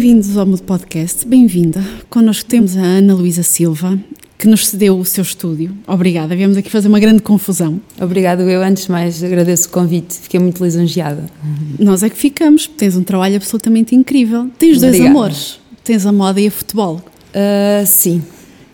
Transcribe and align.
Bem-vindos 0.00 0.36
ao 0.36 0.46
Mudo 0.46 0.62
Podcast, 0.62 1.26
bem-vinda. 1.26 1.82
Connosco 2.08 2.48
temos 2.48 2.76
a 2.76 2.80
Ana 2.80 3.14
Luísa 3.14 3.42
Silva, 3.42 3.98
que 4.38 4.46
nos 4.46 4.68
cedeu 4.68 4.96
o 4.96 5.04
seu 5.04 5.22
estúdio. 5.22 5.76
Obrigada, 5.88 6.36
viemos 6.36 6.56
aqui 6.56 6.70
fazer 6.70 6.86
uma 6.86 7.00
grande 7.00 7.20
confusão. 7.20 7.80
Obrigado, 8.00 8.42
eu 8.42 8.62
antes 8.62 8.84
de 8.84 8.92
mais 8.92 9.24
agradeço 9.24 9.66
o 9.66 9.72
convite, 9.72 10.14
fiquei 10.14 10.38
muito 10.38 10.62
lisonjeada. 10.62 11.24
Nós 11.80 12.04
é 12.04 12.08
que 12.08 12.16
ficamos, 12.16 12.68
tens 12.68 12.96
um 12.96 13.02
trabalho 13.02 13.34
absolutamente 13.34 13.92
incrível. 13.92 14.48
Tens 14.56 14.78
dois 14.78 14.94
Obrigada. 14.94 15.10
amores, 15.10 15.58
tens 15.82 16.06
a 16.06 16.12
moda 16.12 16.40
e 16.40 16.46
a 16.46 16.50
futebol. 16.52 17.02
Uh, 17.34 17.84
sim, 17.84 18.22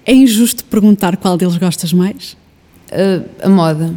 É 0.05 0.13
injusto 0.13 0.63
perguntar 0.67 1.17
qual 1.17 1.39
deles 1.39 1.57
gostas 1.57 1.91
mais? 1.95 2.37
Uh, 2.93 3.25
a 3.43 3.49
moda. 3.49 3.95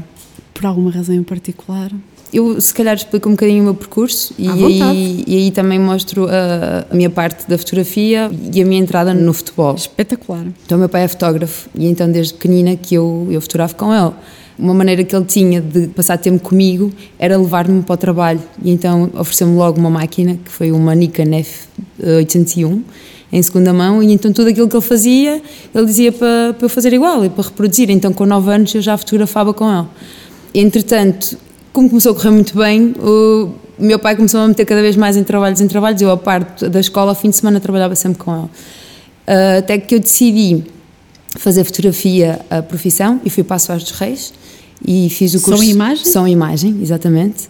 Por 0.53 0.65
alguma 0.65 0.91
razão 0.91 1.13
em 1.13 1.23
particular? 1.23 1.91
Eu 2.31 2.59
se 2.59 2.73
calhar 2.73 2.95
explico 2.95 3.29
um 3.29 3.33
bocadinho 3.33 3.61
o 3.61 3.65
meu 3.65 3.75
percurso 3.75 4.33
e 4.37 4.49
aí, 4.49 5.23
e 5.25 5.37
aí 5.37 5.51
também 5.51 5.79
mostro 5.79 6.27
a, 6.27 6.85
a 6.89 6.95
minha 6.95 7.09
parte 7.09 7.47
da 7.47 7.57
fotografia 7.57 8.29
e 8.53 8.61
a 8.61 8.65
minha 8.65 8.81
entrada 8.81 9.13
no 9.13 9.33
futebol. 9.33 9.75
Espetacular. 9.75 10.45
Então, 10.65 10.77
meu 10.77 10.89
pai 10.89 11.03
é 11.03 11.07
fotógrafo 11.07 11.69
e 11.73 11.87
então, 11.87 12.11
desde 12.11 12.33
pequenina, 12.33 12.75
que 12.75 12.95
eu, 12.95 13.27
eu 13.31 13.39
fotografo 13.39 13.75
com 13.75 13.93
ele. 13.93 14.11
Uma 14.59 14.73
maneira 14.73 15.03
que 15.03 15.15
ele 15.15 15.25
tinha 15.25 15.61
de 15.61 15.87
passar 15.87 16.17
tempo 16.17 16.39
comigo 16.49 16.91
era 17.19 17.37
levar-me 17.37 17.81
para 17.83 17.93
o 17.93 17.97
trabalho. 17.97 18.41
E 18.63 18.71
então, 18.71 19.09
ofereceu-me 19.13 19.55
logo 19.55 19.79
uma 19.79 19.89
máquina, 19.89 20.37
que 20.43 20.51
foi 20.51 20.71
uma 20.71 20.95
Nikon 20.95 21.43
F801, 22.01 22.81
em 23.31 23.41
segunda 23.43 23.71
mão. 23.71 24.01
E 24.01 24.11
então, 24.11 24.33
tudo 24.33 24.49
aquilo 24.49 24.67
que 24.67 24.75
ele 24.75 24.83
fazia, 24.83 25.41
ele 25.73 25.85
dizia 25.85 26.11
para, 26.11 26.55
para 26.57 26.65
eu 26.65 26.69
fazer 26.69 26.91
igual 26.91 27.23
e 27.23 27.29
para 27.29 27.43
reproduzir. 27.43 27.89
Então, 27.91 28.11
com 28.11 28.25
9 28.25 28.51
anos, 28.51 28.73
eu 28.73 28.81
já 28.81 28.97
fotografava 28.97 29.53
com 29.53 29.71
ele. 29.71 29.87
Entretanto, 30.55 31.37
como 31.77 31.89
começou 31.89 32.13
a 32.13 32.15
correr 32.15 32.31
muito 32.31 32.57
bem, 32.57 32.95
o 32.99 33.51
meu 33.77 33.99
pai 33.99 34.15
começou 34.15 34.39
a 34.39 34.47
meter 34.47 34.65
cada 34.65 34.81
vez 34.81 34.95
mais 34.95 35.15
em 35.15 35.23
trabalhos 35.23 35.61
em 35.61 35.67
trabalhos. 35.67 36.01
Eu, 36.01 36.09
a 36.09 36.17
parte 36.17 36.67
da 36.67 36.79
escola, 36.79 37.11
ao 37.11 37.15
fim 37.15 37.29
de 37.29 37.35
semana, 37.35 37.59
trabalhava 37.59 37.93
sempre 37.93 38.17
com 38.17 38.35
ele. 38.35 38.45
Uh, 38.45 39.59
até 39.59 39.77
que 39.77 39.93
eu 39.93 39.99
decidi 39.99 40.63
fazer 41.37 41.63
fotografia 41.63 42.41
a 42.49 42.63
profissão 42.63 43.21
e 43.23 43.29
fui 43.29 43.43
para 43.43 43.57
a 43.57 43.59
Soares 43.59 43.83
dos 43.83 43.91
Reis 43.91 44.33
e 44.83 45.07
fiz 45.11 45.35
o 45.35 45.41
curso 45.41 45.63
e 45.63 45.69
imagem? 45.69 46.03
E 46.03 46.31
Imagem, 46.31 46.79
exatamente. 46.81 47.47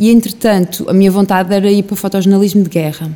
E 0.00 0.10
entretanto, 0.10 0.86
a 0.88 0.94
minha 0.94 1.10
vontade 1.10 1.52
era 1.52 1.70
ir 1.70 1.82
para 1.82 1.96
fotojornalismo 1.96 2.62
de 2.62 2.70
guerra. 2.70 3.14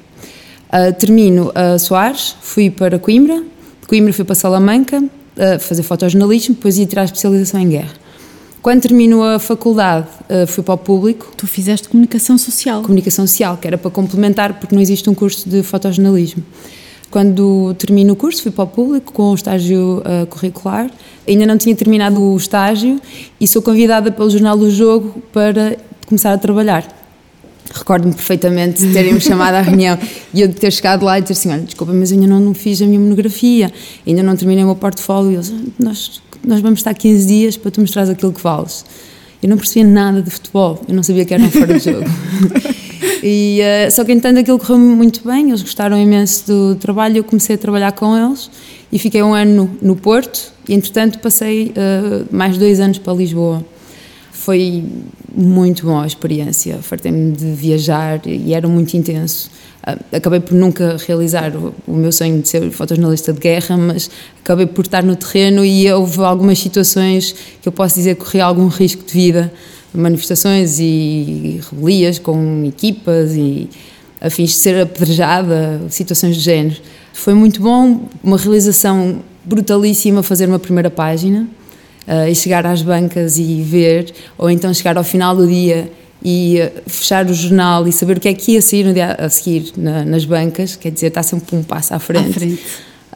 Uh, 0.69 0.93
termino 0.93 1.51
a 1.55 1.79
Soares, 1.79 2.37
fui 2.43 2.69
para 2.69 2.99
Coimbra, 2.99 3.37
de 3.81 3.89
Coimbra 3.89 4.13
fui 4.13 4.27
para 4.27 4.35
Salamanca 4.35 4.99
uh, 4.99 5.59
fazer 5.59 5.83
fotojornalismo, 5.83 6.55
depois 6.55 6.77
ia 6.77 6.85
tirar 6.85 7.01
a 7.01 7.05
especialização 7.07 7.59
em 7.63 7.69
guerra. 7.71 8.10
Quando 8.63 8.83
termino 8.83 9.23
a 9.23 9.39
faculdade, 9.39 10.07
uh, 10.29 10.47
fui 10.47 10.63
para 10.63 10.75
o 10.75 10.79
público, 10.79 11.33
Tu 11.37 11.47
fizeste 11.47 11.89
comunicação 11.89 12.37
social. 12.37 12.83
comunicação 12.83 13.27
social, 13.27 13.57
que 13.57 13.67
era 13.67 13.79
para 13.79 13.91
complementar, 13.91 14.59
porque 14.61 14.75
não 14.75 14.83
existe 14.83 15.09
um 15.09 15.15
curso 15.15 15.49
de 15.49 15.63
fotojornalismo. 15.63 16.43
Quando 17.11 17.75
termino 17.79 18.13
o 18.13 18.17
curso, 18.17 18.43
fui 18.43 18.53
para 18.53 18.65
o 18.65 18.67
público 18.67 19.13
com 19.13 19.31
o 19.31 19.35
estágio 19.35 19.99
uh, 20.01 20.27
curricular. 20.27 20.91
Ainda 21.27 21.47
não 21.47 21.57
tinha 21.57 21.75
terminado 21.75 22.23
o 22.23 22.37
estágio 22.37 23.01
e 23.41 23.49
sou 23.49 23.63
convidada 23.63 24.13
pelo 24.13 24.29
Jornal 24.31 24.57
do 24.57 24.71
Jogo 24.71 25.21
para 25.33 25.77
começar 26.07 26.33
a 26.33 26.39
trabalhar. 26.39 26.87
Recordo-me 27.73 28.13
perfeitamente 28.13 28.85
de 28.85 28.93
terem-me 28.93 29.21
chamado 29.21 29.55
à 29.55 29.61
reunião 29.61 29.99
e 30.35 30.41
eu 30.43 30.49
de 30.49 30.55
ter 30.55 30.71
chegado 30.73 31.05
lá 31.05 31.19
e 31.19 31.23
dizer 31.23 31.33
assim: 31.33 31.51
Olha, 31.51 31.63
desculpa, 31.63 31.93
mas 31.93 32.13
ainda 32.13 32.27
não, 32.27 32.39
não 32.41 32.55
fiz 32.55 32.81
a 32.83 32.87
minha 32.87 33.01
monografia, 33.01 33.73
ainda 34.07 34.23
não 34.23 34.37
terminei 34.37 34.63
o 34.65 34.67
meu 34.69 34.77
portfólio. 34.77 35.33
E 35.33 35.35
eles, 35.35 35.53
"Ah, 35.53 35.71
nós, 35.79 36.21
nós 36.45 36.61
vamos 36.61 36.81
estar 36.81 36.95
15 36.95 37.27
dias 37.27 37.57
para 37.57 37.71
tu 37.71 37.81
mostrares 37.81 38.11
aquilo 38.11 38.33
que 38.33 38.41
vales. 38.41 38.85
Eu 39.43 39.49
não 39.49 39.57
percebia 39.57 39.91
nada 39.91 40.21
de 40.21 40.31
futebol, 40.31 40.81
eu 40.87 40.95
não 40.95 41.03
sabia 41.03 41.25
que 41.25 41.33
era 41.33 41.43
um 41.43 41.51
fora 41.51 41.79
de 41.79 41.85
jogo. 41.93 42.05
E, 43.23 43.61
eh, 43.61 43.91
só 43.91 44.03
que, 44.05 44.13
entanto, 44.13 44.39
aquilo 44.39 44.59
correu 44.59 44.79
muito 44.79 45.27
bem, 45.27 45.49
eles 45.49 45.61
gostaram 45.63 45.99
imenso 45.99 46.47
do 46.47 46.75
trabalho, 46.77 47.19
eu 47.19 47.25
comecei 47.25 47.55
a 47.55 47.59
trabalhar 47.59 47.93
com 47.93 48.17
eles 48.17 48.51
e 48.91 48.99
fiquei 48.99 49.23
um 49.23 49.35
ano 49.35 49.71
no, 49.83 49.89
no 49.91 49.97
Porto 49.97 50.53
e, 50.67 50.75
entretanto, 50.75 51.19
passei 51.19 51.73
eh, 51.77 52.25
mais 52.31 52.57
dois 52.57 52.81
anos 52.81 52.99
para 52.99 53.13
Lisboa. 53.13 53.65
Foi 54.41 54.83
muito 55.37 55.85
boa 55.85 56.03
a 56.03 56.07
experiência, 56.07 56.79
fartei-me 56.81 57.33
de 57.33 57.53
viajar 57.53 58.23
e 58.25 58.55
era 58.55 58.67
muito 58.67 58.97
intenso. 58.97 59.51
Ah, 59.83 59.99
Acabei 60.11 60.41
por 60.41 60.55
nunca 60.55 60.97
realizar 61.07 61.53
o, 61.87 61.93
meu 61.93 62.11
sonho 62.11 62.41
de 62.41 62.49
ser 62.49 62.71
fotojornalista 62.71 63.35
de 63.35 63.39
guerra, 63.39 63.77
mas 63.77 64.11
acabei 64.41 64.65
por 64.65 64.87
estar 64.87 65.03
no 65.03 65.15
terreno 65.15 65.63
e 65.63 65.93
houve 65.93 66.21
algumas 66.21 66.59
situações 66.59 67.35
que 67.61 67.69
eu 67.69 67.73
posso 67.73 67.97
dizer 67.97 68.15
que 68.15 68.25
corri 68.25 68.41
algum 68.41 68.69
risco 68.69 69.05
de 69.05 69.13
vida, 69.13 69.53
manifestações 69.93 70.79
e 70.81 71.61
rebelias 71.71 72.19
com 72.19 72.65
equipas 72.65 73.35
e 73.35 73.69
afins 74.23 74.53
de 74.53 74.57
ser 74.57 74.81
apedrejada, 74.81 75.83
situações 75.91 76.35
de 76.37 76.41
género. 76.41 76.81
Foi 77.13 77.35
muito 77.35 77.61
bom, 77.61 78.09
uma 78.25 78.39
realização 78.39 79.21
brutalíssima 79.45 80.23
fazer 80.23 80.49
uma 80.49 80.59
primeira 80.59 80.89
página 80.89 81.47
uh, 82.11 82.29
e 82.29 82.35
chegar 82.35 82.67
às 82.67 82.83
bancas 82.83 83.39
e 83.39 83.63
ver, 83.63 84.13
ou 84.37 84.51
então 84.51 84.75
chegar 84.75 84.99
ao 84.99 85.05
final 85.05 85.37
do 85.37 85.47
dia 85.47 85.91
e 86.23 86.59
uh, 86.61 86.91
fechar 86.91 87.25
o 87.27 87.33
jornal 87.33 87.87
e 87.87 87.93
saber 87.93 88.17
o 88.17 88.21
que 88.21 88.29
é 88.29 88.35
que 88.35 88.53
ia 88.53 88.63
sair 88.63 88.85
no 88.85 88.93
dia 88.93 89.13
a 89.13 89.29
seguir 89.29 89.73
na- 89.77 90.05
nas 90.05 90.25
bancas, 90.25 90.77
quer 90.77 90.91
dizer, 90.91 91.07
está 91.07 91.23
sempre 91.23 91.57
um 91.57 91.63
passo 91.63 91.95
à 91.95 91.99
frente. 91.99 92.31
À 92.31 92.33
frente. 92.33 92.63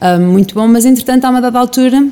Uh, 0.01 0.21
muito 0.21 0.55
bom, 0.55 0.67
mas 0.67 0.85
entretanto 0.85 1.25
há 1.25 1.29
uma 1.29 1.41
dada 1.41 1.59
altura 1.59 2.07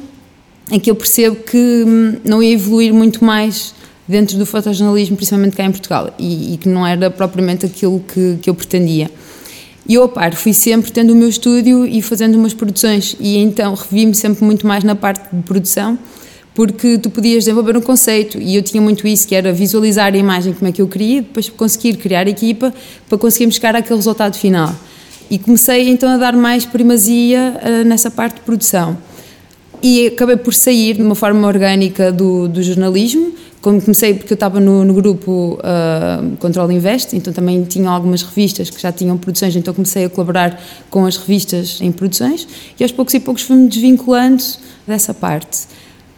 em 0.71 0.79
que 0.79 0.89
eu 0.89 0.95
percebo 0.95 1.37
que 1.37 1.83
hum, 1.85 2.17
não 2.23 2.41
ia 2.41 2.53
evoluir 2.53 2.93
muito 2.93 3.23
mais 3.23 3.73
dentro 4.07 4.37
do 4.37 4.45
fotojornalismo, 4.45 5.15
principalmente 5.15 5.55
cá 5.55 5.63
em 5.65 5.71
Portugal, 5.71 6.13
e, 6.19 6.53
e 6.53 6.57
que 6.57 6.67
não 6.69 6.85
era 6.85 7.09
propriamente 7.09 7.65
aquilo 7.65 7.99
que, 8.01 8.37
que 8.41 8.49
eu 8.49 8.55
pretendia. 8.55 9.09
E 9.87 9.95
eu, 9.95 10.03
a 10.03 10.09
par, 10.09 10.33
fui 10.35 10.53
sempre 10.53 10.91
tendo 10.91 11.11
o 11.11 11.15
meu 11.15 11.27
estúdio 11.27 11.85
e 11.85 12.01
fazendo 12.01 12.35
umas 12.35 12.53
produções, 12.53 13.15
e 13.19 13.37
então 13.37 13.73
revi-me 13.73 14.15
sempre 14.15 14.43
muito 14.45 14.65
mais 14.65 14.83
na 14.83 14.95
parte 14.95 15.23
de 15.33 15.41
produção, 15.43 15.97
porque 16.53 16.97
tu 16.97 17.09
podias 17.09 17.45
desenvolver 17.45 17.75
um 17.75 17.81
conceito, 17.81 18.37
e 18.39 18.55
eu 18.55 18.61
tinha 18.61 18.81
muito 18.81 19.07
isso, 19.07 19.27
que 19.27 19.35
era 19.35 19.51
visualizar 19.51 20.13
a 20.13 20.17
imagem 20.17 20.53
como 20.53 20.67
é 20.67 20.71
que 20.71 20.81
eu 20.81 20.87
queria, 20.87 21.21
depois 21.21 21.49
conseguir 21.49 21.97
criar 21.97 22.27
a 22.27 22.29
equipa 22.29 22.73
para 23.09 23.17
conseguirmos 23.17 23.55
chegar 23.55 23.75
àquele 23.75 23.95
resultado 23.95 24.37
final. 24.37 24.73
E 25.29 25.39
comecei 25.39 25.89
então 25.89 26.09
a 26.09 26.17
dar 26.17 26.33
mais 26.33 26.65
primazia 26.65 27.59
eh, 27.63 27.83
nessa 27.83 28.11
parte 28.11 28.35
de 28.35 28.41
produção 28.41 28.97
e 29.83 30.07
acabei 30.07 30.37
por 30.37 30.53
sair 30.53 30.95
de 30.95 31.01
uma 31.01 31.13
forma 31.13 31.45
orgânica 31.45 32.09
do, 32.09 32.47
do 32.47 32.63
jornalismo. 32.63 33.33
Como 33.61 33.81
comecei, 33.81 34.13
porque 34.13 34.33
eu 34.33 34.35
estava 34.35 34.59
no, 34.59 34.83
no 34.83 34.93
grupo 34.93 35.57
uh, 35.59 36.37
Control 36.37 36.69
Invest, 36.71 37.15
então 37.15 37.31
também 37.31 37.63
tinha 37.63 37.89
algumas 37.89 38.21
revistas 38.21 38.69
que 38.69 38.81
já 38.81 38.91
tinham 38.91 39.17
produções, 39.17 39.55
então 39.55 39.73
comecei 39.73 40.05
a 40.05 40.09
colaborar 40.09 40.61
com 40.89 41.05
as 41.05 41.15
revistas 41.15 41.79
em 41.81 41.89
produções 41.91 42.45
e 42.77 42.83
aos 42.83 42.91
poucos 42.91 43.13
e 43.13 43.21
poucos 43.21 43.43
fui-me 43.43 43.67
desvinculando 43.69 44.43
dessa 44.85 45.13
parte. 45.13 45.59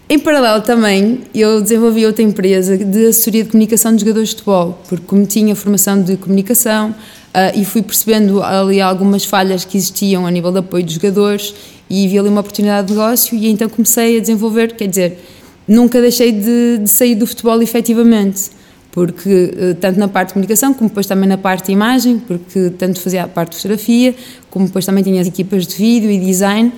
Em 0.07 0.19
paralelo 0.19 0.61
também, 0.61 1.21
eu 1.33 1.59
desenvolvi 1.59 2.05
outra 2.05 2.21
empresa 2.21 2.77
de 2.77 3.07
assessoria 3.07 3.43
de 3.43 3.49
comunicação 3.49 3.91
de 3.91 4.01
jogadores 4.01 4.29
de 4.29 4.35
futebol, 4.35 4.79
porque 4.87 5.03
como 5.07 5.25
tinha 5.25 5.55
formação 5.55 5.99
de 5.99 6.15
comunicação 6.15 6.93
ah, 7.33 7.51
e 7.55 7.65
fui 7.65 7.81
percebendo 7.81 8.43
ali 8.43 8.79
algumas 8.79 9.25
falhas 9.25 9.65
que 9.65 9.75
existiam 9.75 10.27
a 10.27 10.29
nível 10.29 10.51
de 10.51 10.59
apoio 10.59 10.85
dos 10.85 10.93
jogadores 10.93 11.55
e 11.89 12.07
vi 12.07 12.19
ali 12.19 12.29
uma 12.29 12.41
oportunidade 12.41 12.87
de 12.87 12.93
negócio 12.93 13.35
e 13.35 13.49
então 13.49 13.67
comecei 13.67 14.17
a 14.17 14.21
desenvolver, 14.21 14.75
quer 14.75 14.87
dizer, 14.87 15.19
nunca 15.67 15.99
deixei 15.99 16.31
de, 16.31 16.77
de 16.83 16.89
sair 16.89 17.15
do 17.15 17.25
futebol 17.25 17.59
efetivamente, 17.59 18.51
porque 18.91 19.55
eh, 19.57 19.73
tanto 19.73 19.99
na 19.99 20.07
parte 20.07 20.27
de 20.27 20.33
comunicação 20.35 20.71
como 20.71 20.87
depois 20.87 21.07
também 21.07 21.27
na 21.27 21.37
parte 21.37 21.65
de 21.65 21.71
imagem, 21.71 22.19
porque 22.19 22.69
tanto 22.77 22.99
fazia 22.99 23.23
a 23.23 23.27
parte 23.27 23.53
de 23.53 23.55
fotografia, 23.57 24.13
como 24.51 24.67
depois 24.67 24.85
também 24.85 25.03
tinha 25.03 25.19
as 25.19 25.27
equipas 25.27 25.65
de 25.65 25.75
vídeo 25.75 26.11
e 26.11 26.19
design, 26.19 26.71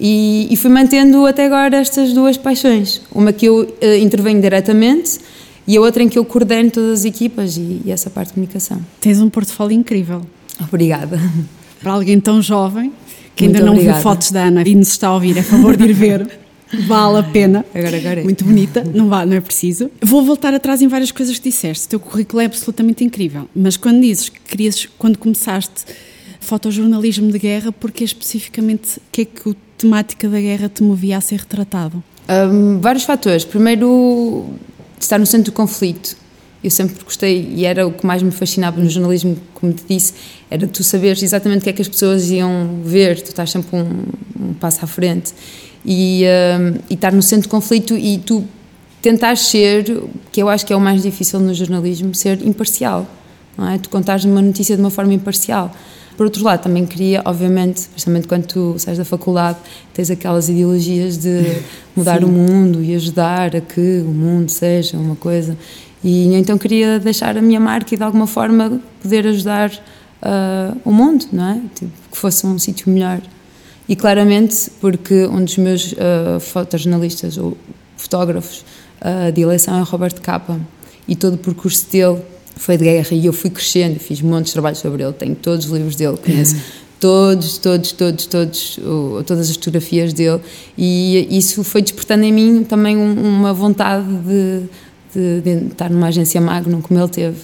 e, 0.00 0.48
e 0.50 0.56
fui 0.56 0.70
mantendo 0.70 1.26
até 1.26 1.46
agora 1.46 1.76
estas 1.76 2.12
duas 2.12 2.36
paixões. 2.36 3.02
Uma 3.14 3.32
que 3.32 3.46
eu 3.46 3.74
eh, 3.80 3.98
intervenho 3.98 4.40
diretamente 4.40 5.20
e 5.66 5.76
a 5.76 5.80
outra 5.80 6.02
em 6.02 6.08
que 6.08 6.18
eu 6.18 6.24
coordeno 6.24 6.70
todas 6.70 7.00
as 7.00 7.04
equipas 7.04 7.56
e, 7.56 7.82
e 7.84 7.90
essa 7.90 8.10
parte 8.10 8.28
de 8.28 8.34
comunicação. 8.34 8.80
Tens 9.00 9.20
um 9.20 9.28
portfólio 9.30 9.76
incrível. 9.76 10.22
Obrigada. 10.60 11.20
Para 11.80 11.92
alguém 11.92 12.18
tão 12.20 12.42
jovem, 12.42 12.92
que 13.34 13.44
ainda 13.44 13.58
Muito 13.58 13.66
não 13.66 13.72
obrigada. 13.74 13.98
viu 13.98 14.02
fotos 14.02 14.30
da 14.30 14.44
Ana 14.44 14.62
e 14.66 14.74
nos 14.74 14.88
está 14.88 15.08
a 15.08 15.14
ouvir, 15.14 15.36
é 15.36 15.42
favor 15.42 15.76
de 15.76 15.84
ir 15.84 15.92
ver. 15.92 16.38
Vale 16.86 17.18
a 17.18 17.22
pena. 17.22 17.64
Agora, 17.74 17.96
agora 17.96 18.20
é. 18.20 18.24
Muito 18.24 18.44
bonita, 18.44 18.82
não, 18.94 19.06
vá, 19.06 19.26
não 19.26 19.36
é 19.36 19.40
preciso. 19.42 19.90
Vou 20.00 20.22
voltar 20.22 20.54
atrás 20.54 20.80
em 20.80 20.88
várias 20.88 21.12
coisas 21.12 21.38
que 21.38 21.50
disseste. 21.50 21.84
O 21.84 21.88
teu 21.90 22.00
currículo 22.00 22.40
é 22.40 22.46
absolutamente 22.46 23.04
incrível. 23.04 23.46
Mas 23.54 23.76
quando 23.76 24.00
dizes 24.00 24.30
que 24.30 24.40
querias, 24.40 24.88
quando 24.96 25.18
começaste 25.18 25.84
fotojornalismo 26.40 27.30
de 27.30 27.38
guerra, 27.38 27.70
porque 27.72 28.02
especificamente 28.02 28.96
o 28.96 29.02
que 29.12 29.20
é 29.20 29.24
que 29.26 29.50
a 29.50 29.54
temática 29.82 30.28
da 30.28 30.40
guerra 30.40 30.68
te 30.68 30.82
movia 30.82 31.18
a 31.18 31.20
ser 31.20 31.40
retratado? 31.40 32.02
Hum, 32.28 32.78
vários 32.80 33.04
fatores. 33.04 33.44
Primeiro, 33.44 34.46
estar 34.98 35.18
no 35.18 35.26
centro 35.26 35.52
do 35.52 35.54
conflito. 35.54 36.16
Eu 36.62 36.70
sempre 36.70 37.02
gostei, 37.04 37.52
e 37.54 37.64
era 37.64 37.86
o 37.86 37.92
que 37.92 38.06
mais 38.06 38.22
me 38.22 38.30
fascinava 38.30 38.80
no 38.80 38.88
jornalismo, 38.88 39.36
como 39.52 39.72
te 39.72 39.82
disse, 39.88 40.14
era 40.48 40.64
tu 40.68 40.84
saberes 40.84 41.20
exatamente 41.20 41.62
o 41.62 41.64
que 41.64 41.70
é 41.70 41.72
que 41.72 41.82
as 41.82 41.88
pessoas 41.88 42.30
iam 42.30 42.80
ver, 42.84 43.20
tu 43.20 43.30
estás 43.30 43.50
sempre 43.50 43.76
um, 43.76 44.04
um 44.40 44.54
passo 44.54 44.84
à 44.84 44.86
frente. 44.86 45.34
E, 45.84 46.24
hum, 46.24 46.78
e 46.88 46.94
estar 46.94 47.12
no 47.12 47.20
centro 47.20 47.48
do 47.48 47.50
conflito 47.50 47.96
e 47.96 48.18
tu 48.18 48.44
tentar 49.00 49.36
ser, 49.36 49.84
que 50.30 50.40
eu 50.40 50.48
acho 50.48 50.64
que 50.64 50.72
é 50.72 50.76
o 50.76 50.80
mais 50.80 51.02
difícil 51.02 51.40
no 51.40 51.52
jornalismo, 51.52 52.14
ser 52.14 52.40
imparcial. 52.46 53.08
Não 53.58 53.68
é? 53.68 53.76
Tu 53.78 53.90
contares 53.90 54.24
uma 54.24 54.40
notícia 54.40 54.76
de 54.76 54.80
uma 54.80 54.90
forma 54.90 55.12
imparcial. 55.12 55.74
Por 56.16 56.24
outro 56.26 56.44
lado, 56.44 56.62
também 56.62 56.86
queria, 56.86 57.22
obviamente, 57.24 57.88
principalmente 57.88 58.28
quando 58.28 58.46
tu 58.46 58.78
sais 58.78 58.98
da 58.98 59.04
faculdade, 59.04 59.58
tens 59.94 60.10
aquelas 60.10 60.48
ideologias 60.48 61.16
de 61.16 61.62
mudar 61.96 62.20
Sim. 62.20 62.26
o 62.26 62.28
mundo 62.28 62.82
e 62.82 62.94
ajudar 62.94 63.56
a 63.56 63.60
que 63.60 64.02
o 64.06 64.10
mundo 64.10 64.50
seja 64.50 64.96
uma 64.96 65.16
coisa. 65.16 65.56
E 66.04 66.34
então 66.34 66.58
queria 66.58 66.98
deixar 66.98 67.36
a 67.36 67.42
minha 67.42 67.60
marca 67.60 67.94
e 67.94 67.96
de 67.96 68.02
alguma 68.02 68.26
forma 68.26 68.80
poder 69.00 69.26
ajudar 69.26 69.70
uh, 69.70 70.78
o 70.84 70.92
mundo, 70.92 71.26
não 71.32 71.48
é? 71.48 71.60
Tipo, 71.74 71.92
que 72.10 72.18
fosse 72.18 72.46
um 72.46 72.58
sítio 72.58 72.90
melhor. 72.90 73.20
E 73.88 73.96
claramente, 73.96 74.70
porque 74.80 75.26
um 75.26 75.44
dos 75.44 75.56
meus 75.58 75.92
uh, 75.92 76.40
fotojornalistas 76.40 77.36
ou 77.38 77.56
fotógrafos 77.96 78.64
uh, 79.00 79.32
de 79.32 79.40
eleição 79.40 79.78
é 79.78 79.82
Roberto 79.82 80.20
Capa 80.20 80.58
e 81.06 81.16
todo 81.16 81.34
o 81.34 81.38
percurso 81.38 81.90
dele 81.90 82.20
foi 82.56 82.76
de 82.76 82.84
guerra 82.84 83.08
e 83.12 83.26
eu 83.26 83.32
fui 83.32 83.50
crescendo, 83.50 83.98
fiz 83.98 84.20
montes 84.20 84.48
de 84.48 84.52
trabalho 84.52 84.76
sobre 84.76 85.02
ele, 85.02 85.12
tenho 85.12 85.34
todos 85.34 85.66
os 85.66 85.72
livros 85.72 85.96
dele, 85.96 86.16
conheço 86.16 86.56
todos, 87.02 87.58
todos, 87.58 87.90
todos, 87.90 88.26
todos, 88.26 88.78
todas 89.26 89.50
as 89.50 89.56
fotografias 89.56 90.12
dele 90.12 90.40
e 90.78 91.26
isso 91.36 91.64
foi 91.64 91.82
despertando 91.82 92.22
em 92.22 92.32
mim 92.32 92.62
também 92.62 92.96
uma 92.96 93.52
vontade 93.52 94.06
de, 94.06 94.62
de, 95.12 95.40
de 95.40 95.66
estar 95.66 95.90
numa 95.90 96.06
agência 96.06 96.40
Magnum 96.40 96.80
como 96.80 97.00
ele 97.00 97.08
teve. 97.08 97.36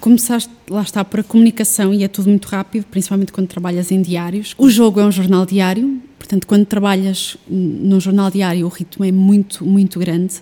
Começaste, 0.00 0.50
lá 0.68 0.82
está, 0.82 1.04
para 1.04 1.20
a 1.20 1.24
comunicação 1.24 1.94
e 1.94 2.02
é 2.02 2.08
tudo 2.08 2.28
muito 2.28 2.46
rápido, 2.46 2.84
principalmente 2.90 3.32
quando 3.32 3.46
trabalhas 3.46 3.90
em 3.92 4.02
diários. 4.02 4.54
O 4.58 4.68
jogo 4.68 5.00
é 5.00 5.04
um 5.04 5.12
jornal 5.12 5.46
diário, 5.46 6.00
portanto, 6.18 6.46
quando 6.46 6.66
trabalhas 6.66 7.36
num 7.48 8.00
jornal 8.00 8.30
diário, 8.30 8.66
o 8.66 8.68
ritmo 8.68 9.04
é 9.04 9.12
muito, 9.12 9.64
muito 9.64 9.98
grande. 10.00 10.34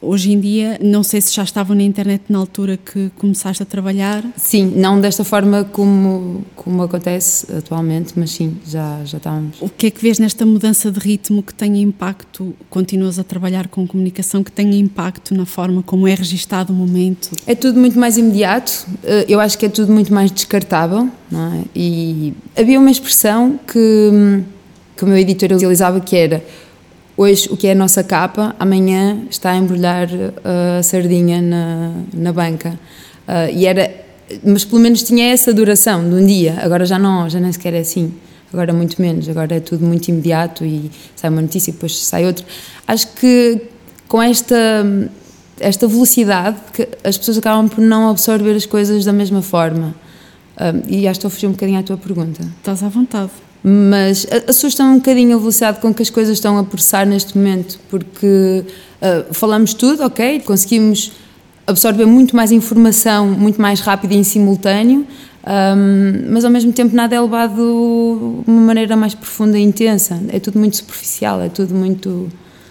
Hoje 0.00 0.32
em 0.32 0.38
dia, 0.38 0.78
não 0.80 1.02
sei 1.02 1.20
se 1.20 1.34
já 1.34 1.42
estavam 1.42 1.76
na 1.76 1.82
internet 1.82 2.22
na 2.28 2.38
altura 2.38 2.76
que 2.76 3.10
começaste 3.16 3.62
a 3.62 3.66
trabalhar. 3.66 4.24
Sim, 4.36 4.72
não 4.76 5.00
desta 5.00 5.24
forma 5.24 5.64
como, 5.64 6.44
como 6.54 6.84
acontece 6.84 7.52
atualmente, 7.52 8.12
mas 8.16 8.30
sim, 8.30 8.56
já, 8.64 9.00
já 9.04 9.18
estávamos. 9.18 9.56
O 9.60 9.68
que 9.68 9.88
é 9.88 9.90
que 9.90 10.00
vês 10.00 10.20
nesta 10.20 10.46
mudança 10.46 10.90
de 10.92 11.00
ritmo 11.00 11.42
que 11.42 11.52
tem 11.52 11.82
impacto, 11.82 12.54
continuas 12.70 13.18
a 13.18 13.24
trabalhar 13.24 13.66
com 13.66 13.86
comunicação, 13.88 14.44
que 14.44 14.52
tem 14.52 14.78
impacto 14.78 15.34
na 15.34 15.44
forma 15.44 15.82
como 15.82 16.06
é 16.06 16.14
registado 16.14 16.72
o 16.72 16.76
momento? 16.76 17.30
É 17.44 17.56
tudo 17.56 17.80
muito 17.80 17.98
mais 17.98 18.16
imediato, 18.16 18.86
eh, 19.02 19.26
eu 19.28 19.40
acho 19.40 19.58
que 19.58 19.66
é 19.66 19.68
tudo 19.68 19.92
muito 19.92 20.14
mais 20.14 20.30
descartável, 20.30 21.08
não 21.28 21.54
é? 21.54 21.64
E 21.74 22.32
havia 22.56 22.78
uma 22.78 22.90
expressão 22.90 23.58
que, 23.66 24.42
que 24.96 25.04
o 25.04 25.08
meu 25.08 25.18
editor 25.18 25.52
utilizava 25.52 26.00
que 26.00 26.16
era 26.16 26.44
Hoje, 27.20 27.48
o 27.50 27.56
que 27.56 27.66
é 27.66 27.72
a 27.72 27.74
nossa 27.74 28.04
capa, 28.04 28.54
amanhã 28.60 29.22
está 29.28 29.50
a 29.50 29.56
embrulhar 29.56 30.06
uh, 30.06 30.78
a 30.78 30.82
sardinha 30.84 31.42
na, 31.42 31.92
na 32.14 32.32
banca. 32.32 32.78
Uh, 33.26 33.52
e 33.52 33.66
era, 33.66 33.92
mas 34.44 34.64
pelo 34.64 34.80
menos 34.80 35.02
tinha 35.02 35.32
essa 35.32 35.52
duração 35.52 36.08
de 36.08 36.14
um 36.14 36.24
dia. 36.24 36.60
Agora 36.62 36.86
já 36.86 36.96
não, 36.96 37.28
já 37.28 37.40
nem 37.40 37.50
sequer 37.50 37.74
é 37.74 37.80
assim. 37.80 38.14
Agora 38.52 38.72
muito 38.72 39.02
menos. 39.02 39.28
Agora 39.28 39.56
é 39.56 39.58
tudo 39.58 39.84
muito 39.84 40.06
imediato 40.06 40.64
e 40.64 40.92
sai 41.16 41.28
uma 41.28 41.42
notícia 41.42 41.70
e 41.70 41.72
depois 41.72 41.98
sai 41.98 42.24
outra. 42.24 42.46
Acho 42.86 43.08
que 43.14 43.62
com 44.06 44.22
esta 44.22 44.54
esta 45.58 45.88
velocidade 45.88 46.56
que 46.72 46.86
as 47.02 47.18
pessoas 47.18 47.38
acabam 47.38 47.68
por 47.68 47.80
não 47.80 48.10
absorver 48.10 48.54
as 48.54 48.64
coisas 48.64 49.04
da 49.04 49.12
mesma 49.12 49.42
forma. 49.42 49.92
Uh, 50.56 50.86
e 50.86 51.08
acho 51.08 51.18
que 51.18 51.26
estou 51.26 51.26
a 51.26 51.30
fugir 51.32 51.48
um 51.48 51.50
bocadinho 51.50 51.80
à 51.80 51.82
tua 51.82 51.96
pergunta. 51.96 52.44
Estás 52.60 52.80
à 52.80 52.88
vontade 52.88 53.32
mas 53.62 54.26
assusta 54.46 54.82
um 54.84 54.96
bocadinho 54.96 55.36
a 55.36 55.38
velocidade 55.38 55.80
com 55.80 55.92
que 55.92 56.02
as 56.02 56.10
coisas 56.10 56.34
estão 56.34 56.58
a 56.58 56.64
processar 56.64 57.04
neste 57.04 57.36
momento, 57.36 57.78
porque 57.90 58.64
uh, 59.02 59.34
falamos 59.34 59.74
tudo, 59.74 60.04
ok, 60.04 60.40
conseguimos 60.40 61.12
absorver 61.66 62.06
muito 62.06 62.34
mais 62.34 62.50
informação, 62.50 63.26
muito 63.26 63.60
mais 63.60 63.80
rápido 63.80 64.12
e 64.12 64.16
em 64.16 64.24
simultâneo, 64.24 65.06
um, 65.46 66.32
mas 66.32 66.44
ao 66.44 66.50
mesmo 66.50 66.72
tempo 66.72 66.94
nada 66.94 67.14
é 67.14 67.20
levado 67.20 68.42
de 68.44 68.50
uma 68.50 68.60
maneira 68.60 68.96
mais 68.96 69.14
profunda 69.14 69.58
e 69.58 69.62
intensa, 69.62 70.20
é 70.28 70.38
tudo 70.38 70.58
muito 70.58 70.76
superficial, 70.76 71.40
é 71.42 71.48
tudo 71.48 71.74
muito... 71.74 72.28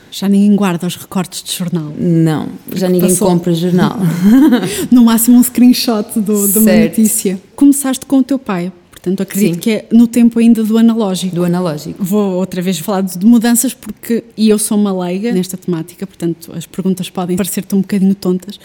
Já 0.10 0.28
ninguém 0.30 0.56
guarda 0.56 0.88
os 0.88 0.96
recortes 0.96 1.44
de 1.44 1.52
jornal? 1.52 1.94
Não, 1.98 2.48
já 2.74 2.88
ninguém 2.88 3.10
passou. 3.10 3.28
compra 3.28 3.54
jornal. 3.54 3.98
no 4.90 5.04
máximo 5.04 5.38
um 5.38 5.44
screenshot 5.44 6.20
do, 6.20 6.48
de 6.48 6.58
uma 6.58 6.76
notícia. 6.78 7.40
Começaste 7.56 8.06
com 8.06 8.20
o 8.20 8.24
teu 8.24 8.40
pai, 8.40 8.72
Portanto, 9.08 9.22
acredito 9.22 9.54
Sim. 9.54 9.60
que 9.60 9.72
é 9.72 9.86
no 9.92 10.06
tempo 10.08 10.38
ainda 10.40 10.64
do 10.64 10.78
analógico. 10.78 11.36
Do 11.36 11.46
analógico. 11.46 12.04
Vou 12.04 12.36
outra 12.36 12.62
vez 12.62 12.78
falar 12.80 13.02
de 13.02 13.26
mudanças 13.26 13.74
porque 13.74 14.24
e 14.36 14.50
eu 14.50 14.60
sou 14.60 14.78
uma 14.78 15.06
leiga 15.06 15.32
nesta 15.32 15.56
temática, 15.56 16.06
portanto 16.06 16.52
as 16.54 16.66
perguntas 16.66 17.10
podem 17.10 17.38
parecer-te 17.38 17.74
um 17.74 17.82
bocadinho 17.82 18.14
tontas, 18.16 18.60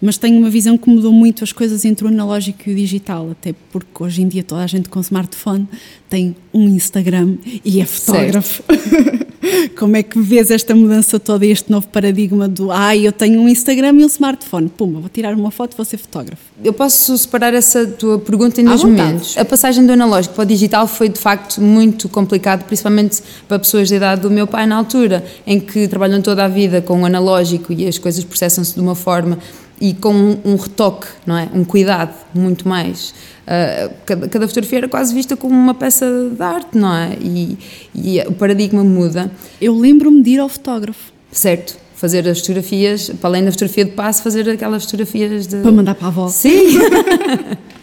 mas 0.00 0.18
tenho 0.18 0.38
uma 0.38 0.50
visão 0.50 0.76
que 0.76 0.88
mudou 0.88 1.12
muito 1.12 1.44
as 1.44 1.52
coisas 1.52 1.84
entre 1.84 2.04
o 2.04 2.08
analógico 2.08 2.68
e 2.68 2.72
o 2.72 2.76
digital, 2.76 3.30
até 3.30 3.54
porque 3.70 4.02
hoje 4.02 4.22
em 4.22 4.28
dia 4.28 4.42
toda 4.42 4.62
a 4.62 4.66
gente 4.66 4.88
com 4.88 5.00
smartphone 5.00 5.68
tem 6.08 6.34
um 6.52 6.68
Instagram 6.68 7.36
e 7.64 7.80
é 7.80 7.86
fotógrafo. 7.86 8.62
Como 9.76 9.96
é 9.96 10.02
que 10.02 10.18
vês 10.18 10.50
esta 10.50 10.74
mudança 10.74 11.20
toda, 11.20 11.44
este 11.44 11.70
novo 11.70 11.86
paradigma 11.88 12.48
do 12.48 12.70
ah, 12.70 12.96
eu 12.96 13.12
tenho 13.12 13.40
um 13.40 13.48
Instagram 13.48 13.92
e 14.00 14.04
um 14.04 14.06
smartphone, 14.06 14.68
pumba, 14.68 15.00
vou 15.00 15.08
tirar 15.08 15.34
uma 15.34 15.50
foto, 15.50 15.76
vou 15.76 15.84
ser 15.84 15.98
fotógrafo? 15.98 16.42
Eu 16.62 16.72
posso 16.72 17.16
separar 17.18 17.52
essa 17.52 17.86
tua 17.86 18.18
pergunta 18.18 18.60
em 18.60 18.64
dois 18.64 18.82
momentos. 18.82 19.36
A 19.36 19.44
passagem 19.44 19.83
do 19.86 19.92
analógico 19.92 20.34
para 20.34 20.42
o 20.42 20.46
digital 20.46 20.86
foi 20.86 21.08
de 21.08 21.18
facto 21.18 21.60
muito 21.60 22.08
complicado, 22.08 22.64
principalmente 22.64 23.22
para 23.46 23.58
pessoas 23.58 23.90
da 23.90 23.96
idade 23.96 24.20
do 24.22 24.30
meu 24.30 24.46
pai 24.46 24.66
na 24.66 24.76
altura, 24.76 25.24
em 25.46 25.60
que 25.60 25.88
trabalham 25.88 26.20
toda 26.20 26.44
a 26.44 26.48
vida 26.48 26.80
com 26.80 27.02
o 27.02 27.06
analógico 27.06 27.72
e 27.72 27.86
as 27.86 27.98
coisas 27.98 28.24
processam-se 28.24 28.74
de 28.74 28.80
uma 28.80 28.94
forma 28.94 29.38
e 29.80 29.92
com 29.92 30.14
um, 30.14 30.38
um, 30.44 30.56
retoque, 30.56 31.06
não 31.26 31.36
é? 31.36 31.48
Um 31.52 31.64
cuidado 31.64 32.14
muito 32.32 32.68
mais. 32.68 33.10
Uh, 33.10 33.92
cada, 34.06 34.28
cada, 34.28 34.48
fotografia 34.48 34.78
era 34.78 34.88
quase 34.88 35.12
vista 35.12 35.36
como 35.36 35.54
uma 35.54 35.74
peça 35.74 36.06
de 36.30 36.42
arte, 36.42 36.78
não 36.78 36.94
é? 36.94 37.16
E, 37.20 37.58
e 37.94 38.20
o 38.20 38.32
paradigma 38.32 38.84
muda. 38.84 39.30
Eu 39.60 39.76
lembro-me 39.76 40.22
de 40.22 40.30
ir 40.30 40.38
ao 40.38 40.48
fotógrafo. 40.48 41.12
Certo. 41.30 41.76
Fazer 41.94 42.28
as 42.28 42.40
fotografias, 42.40 43.10
para 43.20 43.30
além 43.30 43.44
da 43.44 43.50
fotografia 43.50 43.84
de 43.84 43.92
passo, 43.92 44.22
fazer 44.22 44.48
aquelas 44.48 44.84
fotografias 44.84 45.46
de. 45.46 45.56
Para 45.56 45.72
mandar 45.72 45.94
para 45.94 46.06
a 46.06 46.08
avó. 46.08 46.28
Sim! 46.28 46.78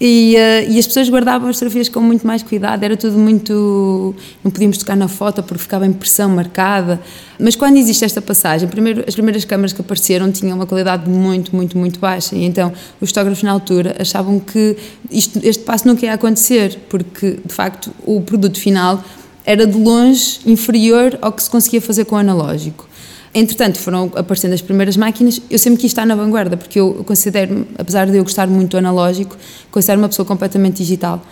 E, 0.00 0.34
uh, 0.34 0.72
e, 0.72 0.78
as 0.78 0.86
pessoas 0.86 1.10
guardavam 1.10 1.50
as 1.50 1.56
fotografias 1.56 1.90
com 1.90 2.00
muito 2.00 2.26
mais 2.26 2.42
cuidado, 2.42 2.82
era 2.82 2.96
tudo 2.96 3.18
muito. 3.18 4.14
Não 4.42 4.50
podíamos 4.50 4.78
tocar 4.78 4.96
na 4.96 5.08
foto 5.08 5.42
porque 5.42 5.62
ficava 5.62 5.86
impressão 5.86 6.30
marcada. 6.30 6.98
Mas 7.38 7.54
quando 7.54 7.76
existe 7.76 8.02
esta 8.02 8.22
passagem, 8.22 8.66
primeiro, 8.66 9.04
as 9.06 9.12
primeiras 9.12 9.44
câmaras 9.44 9.74
que 9.74 9.80
apareceram 9.82 10.32
tinham 10.32 10.56
uma 10.56 10.66
qualidade 10.66 11.08
muito, 11.08 11.54
muito, 11.54 11.76
muito 11.76 12.00
baixa. 12.00 12.34
E 12.34 12.44
então 12.44 12.72
os 12.98 13.10
fotógrafos 13.10 13.42
na 13.42 13.52
altura 13.52 13.96
achavam 13.98 14.40
que 14.40 14.74
isto, 15.10 15.38
este 15.42 15.64
passo 15.64 15.86
nunca 15.86 16.06
ia 16.06 16.14
acontecer, 16.14 16.78
porque 16.88 17.38
de 17.44 17.52
facto 17.52 17.90
o 18.06 18.22
produto 18.22 18.58
final 18.58 19.04
era 19.44 19.66
de 19.66 19.76
longe 19.76 20.40
inferior 20.46 21.18
ao 21.20 21.32
que 21.32 21.42
se 21.42 21.50
conseguia 21.50 21.80
fazer 21.80 22.06
com 22.06 22.16
o 22.16 22.18
analógico. 22.18 22.88
Entretanto, 23.32 23.78
foram 23.78 24.10
aparecendo 24.16 24.54
as 24.54 24.60
primeiras 24.60 24.96
máquinas. 24.96 25.40
Eu 25.48 25.58
sempre 25.58 25.80
quis 25.80 25.90
estar 25.92 26.04
na 26.04 26.16
vanguarda, 26.16 26.56
porque 26.56 26.80
eu 26.80 27.04
considero, 27.06 27.66
apesar 27.78 28.06
de 28.06 28.16
eu 28.16 28.24
gostar 28.24 28.48
muito 28.48 28.72
do 28.72 28.78
analógico, 28.78 29.36
considero 29.70 30.00
uma 30.00 30.08
pessoa 30.08 30.26
completamente 30.26 30.78
digital. 30.78 31.22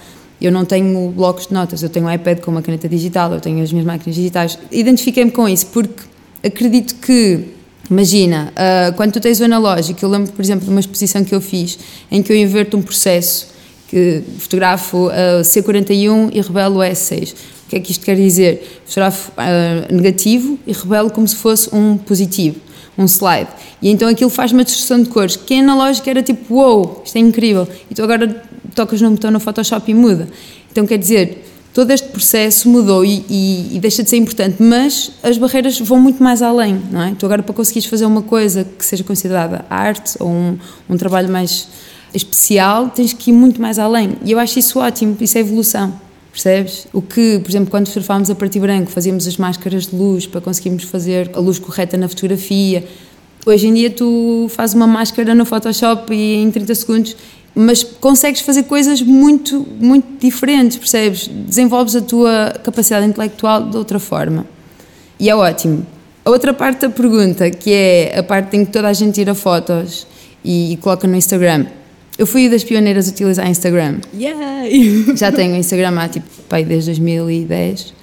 Eu 0.40 0.52
não 0.52 0.64
tenho 0.64 1.10
blocos 1.10 1.48
de 1.48 1.54
notas, 1.54 1.82
eu 1.82 1.88
tenho 1.88 2.06
um 2.06 2.12
iPad 2.12 2.38
com 2.38 2.52
uma 2.52 2.62
caneta 2.62 2.88
digital, 2.88 3.32
eu 3.32 3.40
tenho 3.40 3.60
as 3.60 3.72
minhas 3.72 3.84
máquinas 3.84 4.14
digitais. 4.14 4.56
Identifiquei-me 4.70 5.32
com 5.32 5.48
isso, 5.48 5.66
porque 5.66 6.04
acredito 6.44 6.94
que, 6.94 7.46
imagina, 7.90 8.52
uh, 8.52 8.94
quando 8.94 9.14
tu 9.14 9.20
tens 9.20 9.40
o 9.40 9.44
analógico, 9.44 9.98
eu 10.04 10.08
lembro, 10.08 10.32
por 10.32 10.40
exemplo, 10.40 10.64
de 10.64 10.70
uma 10.70 10.78
exposição 10.78 11.24
que 11.24 11.34
eu 11.34 11.40
fiz, 11.40 11.76
em 12.12 12.22
que 12.22 12.32
eu 12.32 12.36
inverto 12.36 12.76
um 12.76 12.82
processo, 12.82 13.48
que 13.88 14.22
fotografo 14.38 15.08
uh, 15.08 15.40
C41 15.42 16.30
e 16.32 16.40
revelo 16.40 16.76
o 16.76 16.78
S6 16.78 17.34
o 17.68 17.70
que 17.70 17.76
é 17.76 17.80
que 17.80 17.92
isto 17.92 18.02
quer 18.02 18.16
dizer? 18.16 18.80
Fotografo 18.87 19.30
uh, 19.32 19.94
negativo 19.94 20.58
e 20.66 20.72
revelo 20.72 21.10
como 21.10 21.28
se 21.28 21.37
fosse 21.37 21.68
um 21.70 21.98
positivo, 21.98 22.56
um 22.96 23.04
slide. 23.04 23.50
E 23.82 23.90
então 23.90 24.08
aquilo 24.08 24.30
faz 24.30 24.52
uma 24.52 24.64
distorção 24.64 25.02
de 25.02 25.10
cores, 25.10 25.37
que 25.37 25.52
analógico 25.52 26.08
era 26.08 26.22
tipo, 26.22 26.54
uou, 26.54 26.76
wow, 26.78 27.02
isto 27.04 27.16
é 27.16 27.18
incrível. 27.18 27.68
E 27.90 27.94
tu 27.94 28.02
agora 28.02 28.42
tocas 28.75 29.02
num 29.02 29.10
botão 29.10 29.30
no 29.30 29.38
Photoshop 29.38 29.90
e 29.90 29.94
muda. 29.94 30.26
Então 30.72 30.87
quer 30.87 30.96
dizer, 30.96 31.44
todo 31.75 31.90
este 31.90 32.08
processo 32.08 32.70
mudou 32.70 33.04
e, 33.04 33.22
e, 33.28 33.76
e, 33.76 33.80
deixa 33.80 34.02
de 34.02 34.08
ser 34.08 34.16
importante, 34.16 34.62
mas 34.62 35.12
as 35.22 35.37
barreiras 35.37 35.78
vão 35.78 36.00
muito 36.00 36.22
mais 36.22 36.40
além, 36.40 36.80
não 36.90 37.02
é? 37.02 37.14
Tu 37.18 37.26
agora 37.26 37.42
para 37.42 37.54
conseguires 37.54 37.87
fazer 37.87 38.06
uma 38.06 38.22
coisa 38.22 38.64
que 38.64 38.84
seja 38.84 39.04
considerada 39.04 39.66
arte 39.68 40.16
ou 40.20 40.30
um, 40.30 40.58
um 40.88 40.96
trabalho 40.96 41.28
mais 41.28 41.68
especial, 42.14 42.88
tens 42.88 43.12
que 43.12 43.30
ir 43.30 43.34
muito 43.34 43.60
mais 43.60 43.78
além. 43.78 44.16
E 44.25 44.32
eu 44.32 44.38
acho 44.38 44.58
isso 44.58 44.78
ótimo, 44.78 45.14
isso 45.20 45.37
é 45.37 45.42
evolução. 45.42 46.07
Percebes? 46.38 46.87
O 46.92 47.02
que, 47.02 47.40
por 47.40 47.50
exemplo, 47.50 47.68
quando 47.68 47.88
fotografámos 47.88 48.30
a 48.30 48.35
partir 48.37 48.61
branco, 48.61 48.88
fazíamos 48.92 49.26
as 49.26 49.37
máscaras 49.37 49.88
de 49.88 49.97
luz 49.97 50.25
para 50.25 50.40
conseguirmos 50.40 50.85
fazer 50.85 51.33
a 51.35 51.40
luz 51.40 51.59
correta 51.59 51.97
na 51.97 52.09
fotografia. 52.09 52.85
Hoje 53.45 53.66
em 53.66 53.75
dia 53.75 53.90
tu 53.90 54.47
fazes 54.49 54.76
uma 54.76 54.87
máscara 54.87 55.35
no 55.35 55.45
Photoshop 55.45 56.14
e 56.14 56.37
em 56.37 56.49
30 56.49 56.75
segundos, 56.76 57.16
mas 57.57 57.83
consegues 57.83 58.40
fazer 58.42 58.62
coisas 58.62 59.02
muito, 59.02 59.66
muito 59.80 60.07
diferentes, 60.21 60.76
percebes? 60.76 61.26
Desenvolves 61.26 61.97
a 61.97 62.02
tua 62.02 62.54
capacidade 62.62 63.04
intelectual 63.04 63.68
de 63.68 63.76
outra 63.76 63.99
forma. 63.99 64.47
E 65.18 65.28
é 65.28 65.35
ótimo. 65.35 65.85
A 66.25 66.30
outra 66.30 66.54
parte 66.54 66.83
da 66.83 66.88
pergunta, 66.88 67.50
que 67.50 67.73
é 67.73 68.16
a 68.16 68.23
parte 68.23 68.57
em 68.57 68.64
que 68.64 68.71
toda 68.71 68.87
a 68.87 68.92
gente 68.92 69.14
tira 69.14 69.35
fotos 69.35 70.07
e 70.45 70.78
coloca 70.80 71.09
no 71.09 71.16
Instagram, 71.16 71.66
Eu 72.18 72.26
fui 72.26 72.48
das 72.48 72.64
pioneiras 72.64 73.06
a 73.06 73.12
utilizar 73.12 73.48
Instagram. 73.48 74.00
Yay! 74.12 75.06
Já 75.16 75.30
tenho 75.30 75.54
Instagram 75.54 75.96
há 76.00 76.08
tipo, 76.08 76.26
pai, 76.48 76.64
desde 76.64 76.90
2010. 76.90 77.94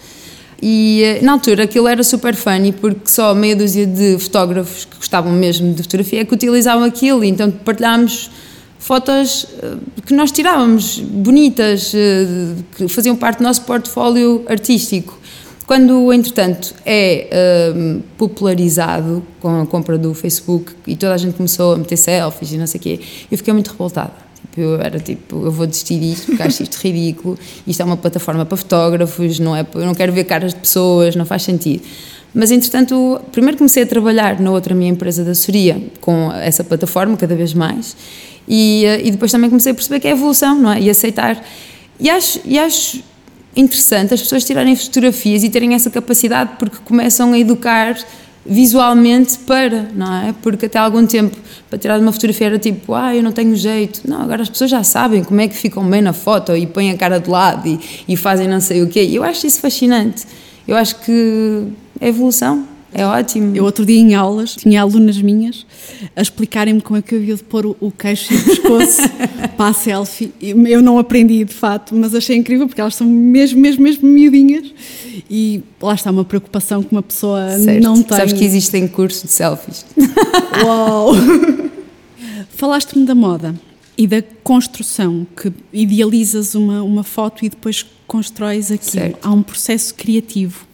E 0.61 1.03
eh, 1.03 1.19
na 1.21 1.33
altura 1.33 1.65
aquilo 1.65 1.85
era 1.85 2.01
super 2.01 2.33
funny 2.33 2.71
porque 2.71 3.09
só 3.11 3.35
meia 3.35 3.55
dúzia 3.55 3.85
de 3.85 4.17
fotógrafos 4.17 4.85
que 4.85 4.95
gostavam 4.95 5.33
mesmo 5.33 5.73
de 5.73 5.83
fotografia 5.83 6.21
é 6.21 6.25
que 6.25 6.33
utilizavam 6.33 6.85
aquilo, 6.85 7.25
então 7.25 7.51
partilhámos 7.51 8.31
fotos 8.79 9.47
eh, 9.61 9.75
que 10.05 10.13
nós 10.13 10.31
tirávamos, 10.31 10.99
bonitas, 10.99 11.91
eh, 11.93 12.55
que 12.77 12.87
faziam 12.87 13.17
parte 13.17 13.39
do 13.39 13.43
nosso 13.43 13.63
portfólio 13.63 14.45
artístico. 14.47 15.19
Quando, 15.65 16.13
entretanto, 16.13 16.75
é 16.85 17.73
um, 17.75 18.01
popularizado 18.17 19.23
com 19.41 19.61
a 19.61 19.65
compra 19.65 19.97
do 19.97 20.13
Facebook 20.13 20.73
e 20.85 20.95
toda 20.95 21.13
a 21.13 21.17
gente 21.17 21.35
começou 21.35 21.73
a 21.73 21.77
meter 21.77 21.97
selfies 21.97 22.51
e 22.51 22.57
não 22.57 22.67
sei 22.67 22.79
o 22.79 22.83
quê, 22.83 22.99
eu 23.31 23.37
fiquei 23.37 23.53
muito 23.53 23.71
revoltada. 23.71 24.13
Tipo, 24.41 24.61
eu 24.61 24.79
era 24.79 24.99
tipo, 24.99 25.43
eu 25.43 25.51
vou 25.51 25.65
desistir 25.65 25.99
disto 25.99 26.27
porque 26.27 26.43
acho 26.43 26.61
isto 26.61 26.75
ridículo, 26.75 27.37
isto 27.65 27.81
é 27.81 27.85
uma 27.85 27.97
plataforma 27.97 28.45
para 28.45 28.55
fotógrafos, 28.55 29.39
não 29.39 29.55
é, 29.55 29.65
eu 29.73 29.85
não 29.85 29.95
quero 29.95 30.13
ver 30.13 30.25
caras 30.25 30.53
de 30.53 30.59
pessoas, 30.59 31.15
não 31.15 31.25
faz 31.25 31.41
sentido. 31.41 31.83
Mas, 32.31 32.51
entretanto, 32.51 33.19
primeiro 33.31 33.57
comecei 33.57 33.83
a 33.83 33.85
trabalhar 33.87 34.39
na 34.39 34.51
outra 34.51 34.75
minha 34.75 34.91
empresa 34.91 35.23
da 35.23 35.31
assessoria 35.31 35.81
com 36.01 36.31
essa 36.33 36.63
plataforma, 36.63 37.15
cada 37.17 37.33
vez 37.33 37.53
mais, 37.53 37.95
e, 38.47 38.85
eh, 38.85 39.07
e 39.07 39.11
depois 39.11 39.31
também 39.31 39.49
comecei 39.49 39.71
a 39.71 39.75
perceber 39.75 39.99
que 40.01 40.07
é 40.07 40.11
evolução, 40.11 40.61
não 40.61 40.71
é? 40.71 40.81
E 40.81 40.89
aceitar. 40.89 41.41
E 41.97 42.09
acho, 42.09 42.41
e 42.43 42.59
acho 42.59 43.01
interessante 43.55 44.13
as 44.13 44.21
pessoas 44.21 44.43
tirarem 44.43 44.75
fotografias 44.75 45.43
e 45.43 45.49
terem 45.49 45.73
essa 45.73 45.89
capacidade 45.89 46.51
porque 46.59 46.77
começam 46.83 47.33
a 47.33 47.39
educar 47.39 47.97
visualmente 48.45 49.39
para, 49.39 49.89
não 49.93 50.13
é? 50.13 50.35
Porque 50.41 50.67
até 50.67 50.77
algum 50.77 51.05
tempo 51.05 51.35
para 51.67 51.79
tirar 51.79 51.99
uma 51.99 52.11
fotografia 52.11 52.47
era 52.47 52.59
tipo, 52.59 52.93
ah, 52.93 53.15
eu 53.15 53.23
não 53.23 53.31
tenho 53.31 53.55
jeito. 53.55 54.01
Não, 54.07 54.21
agora 54.21 54.43
as 54.43 54.49
pessoas 54.49 54.69
já 54.69 54.83
sabem 54.83 55.23
como 55.23 55.41
é 55.41 55.47
que 55.47 55.55
ficam 55.55 55.83
bem 55.89 56.01
na 56.01 56.13
foto 56.13 56.55
e 56.55 56.67
põem 56.67 56.91
a 56.91 56.97
cara 56.97 57.19
de 57.19 57.29
lado 57.29 57.67
e, 57.67 57.79
e 58.07 58.15
fazem 58.15 58.47
não 58.47 58.61
sei 58.61 58.83
o 58.83 58.87
quê. 58.87 59.09
Eu 59.11 59.23
acho 59.23 59.47
isso 59.47 59.59
fascinante. 59.59 60.25
Eu 60.67 60.75
acho 60.75 60.99
que 60.99 61.63
é 61.99 62.07
evolução. 62.07 62.74
É 62.97 63.05
ótimo. 63.05 63.53
Eu 63.53 63.65
outro 63.65 63.85
dia 63.85 63.99
em 63.99 64.15
aulas 64.15 64.55
tinha 64.55 64.81
alunas 64.81 65.21
minhas 65.21 65.65
a 66.15 66.21
explicarem-me 66.21 66.79
como 66.79 66.97
é 66.97 67.01
que 67.01 67.13
eu 67.13 67.19
havia 67.19 67.35
de 67.35 67.43
pôr 67.43 67.65
o, 67.65 67.75
o 67.81 67.91
queixo 67.91 68.33
e 68.33 68.37
o 68.37 68.43
pescoço 68.45 69.01
para 69.57 69.67
a 69.67 69.73
selfie. 69.73 70.31
Eu 70.39 70.81
não 70.81 70.97
aprendi 70.97 71.43
de 71.43 71.53
fato, 71.53 71.93
mas 71.93 72.15
achei 72.15 72.37
incrível 72.37 72.67
porque 72.67 72.79
elas 72.79 72.95
são 72.95 73.05
mesmo, 73.05 73.59
mesmo, 73.59 73.83
mesmo 73.83 74.07
miudinhas 74.07 74.73
e 75.29 75.61
lá 75.81 75.93
está 75.93 76.09
uma 76.09 76.23
preocupação 76.23 76.81
que 76.81 76.89
uma 76.89 77.03
pessoa 77.03 77.59
certo. 77.59 77.83
não 77.83 78.01
tem. 78.01 78.17
Sabes 78.17 78.31
que 78.31 78.45
existem 78.45 78.87
cursos 78.87 79.23
de 79.23 79.31
selfies. 79.31 79.85
Uau! 80.63 81.11
Falaste-me 82.51 83.05
da 83.05 83.13
moda 83.13 83.53
e 83.97 84.07
da 84.07 84.23
construção, 84.41 85.27
que 85.35 85.51
idealizas 85.73 86.55
uma, 86.55 86.81
uma 86.81 87.03
foto 87.03 87.43
e 87.43 87.49
depois 87.49 87.85
constróis 88.07 88.71
aquilo. 88.71 88.91
Certo. 88.91 89.19
Há 89.21 89.31
um 89.33 89.43
processo 89.43 89.93
criativo 89.93 90.65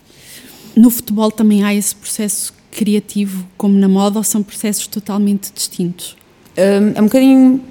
no 0.76 0.90
futebol 0.90 1.32
também 1.32 1.64
há 1.64 1.74
esse 1.74 1.96
processo 1.96 2.54
criativo, 2.72 3.46
como 3.58 3.78
na 3.78 3.88
moda, 3.88 4.18
ou 4.18 4.24
são 4.24 4.42
processos 4.42 4.88
totalmente 4.88 5.52
distintos? 5.54 6.16
Um, 6.58 6.92
é 6.96 7.02
um 7.02 7.06
bocadinho 7.06 7.62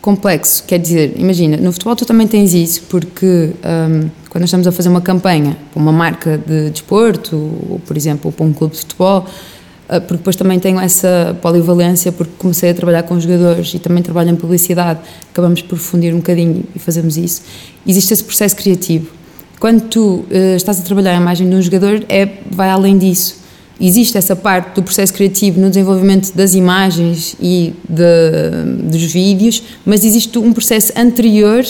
complexo, 0.00 0.64
quer 0.64 0.78
dizer, 0.78 1.14
imagina, 1.16 1.56
no 1.56 1.72
futebol 1.72 1.94
tu 1.94 2.04
também 2.04 2.26
tens 2.26 2.52
isso, 2.52 2.82
porque 2.88 3.52
um, 3.64 4.10
quando 4.28 4.44
estamos 4.44 4.66
a 4.66 4.72
fazer 4.72 4.88
uma 4.88 5.00
campanha 5.00 5.56
para 5.72 5.80
uma 5.80 5.92
marca 5.92 6.36
de 6.38 6.70
desporto, 6.70 7.36
ou 7.70 7.78
por 7.78 7.96
exemplo, 7.96 8.32
para 8.32 8.44
um 8.44 8.52
clube 8.52 8.74
de 8.74 8.80
futebol, 8.80 9.20
uh, 9.20 10.00
porque 10.00 10.16
depois 10.16 10.34
também 10.34 10.58
tenho 10.58 10.80
essa 10.80 11.38
polivalência, 11.40 12.10
porque 12.10 12.32
comecei 12.36 12.70
a 12.70 12.74
trabalhar 12.74 13.04
com 13.04 13.18
jogadores 13.20 13.72
e 13.74 13.78
também 13.78 14.02
trabalho 14.02 14.30
em 14.30 14.36
publicidade, 14.36 15.00
acabamos 15.30 15.62
por 15.62 15.78
fundir 15.78 16.12
um 16.12 16.18
bocadinho 16.18 16.64
e 16.74 16.78
fazemos 16.80 17.16
isso. 17.16 17.42
Existe 17.86 18.12
esse 18.12 18.24
processo 18.24 18.56
criativo 18.56 19.21
quando 19.62 19.82
tu 19.82 20.00
uh, 20.00 20.56
estás 20.56 20.80
a 20.80 20.82
trabalhar 20.82 21.12
a 21.12 21.20
imagem 21.20 21.48
de 21.48 21.54
um 21.54 21.62
jogador, 21.62 22.04
é, 22.08 22.28
vai 22.50 22.68
além 22.68 22.98
disso. 22.98 23.36
Existe 23.80 24.18
essa 24.18 24.34
parte 24.34 24.74
do 24.74 24.82
processo 24.82 25.14
criativo 25.14 25.60
no 25.60 25.68
desenvolvimento 25.68 26.34
das 26.34 26.56
imagens 26.56 27.36
e 27.40 27.72
de, 27.88 28.90
dos 28.90 29.04
vídeos, 29.04 29.62
mas 29.86 30.04
existe 30.04 30.36
um 30.36 30.52
processo 30.52 30.92
anterior 30.96 31.64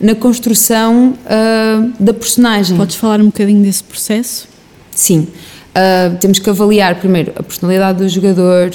na 0.00 0.16
construção 0.16 1.14
uh, 1.24 1.92
da 2.00 2.12
personagem. 2.12 2.76
Podes 2.76 2.96
falar 2.96 3.20
um 3.20 3.26
bocadinho 3.26 3.62
desse 3.62 3.84
processo? 3.84 4.48
Sim. 4.90 5.28
Uh, 5.70 6.16
temos 6.18 6.40
que 6.40 6.50
avaliar 6.50 6.96
primeiro 6.96 7.30
a 7.36 7.44
personalidade 7.44 7.98
do 7.98 8.08
jogador, 8.08 8.72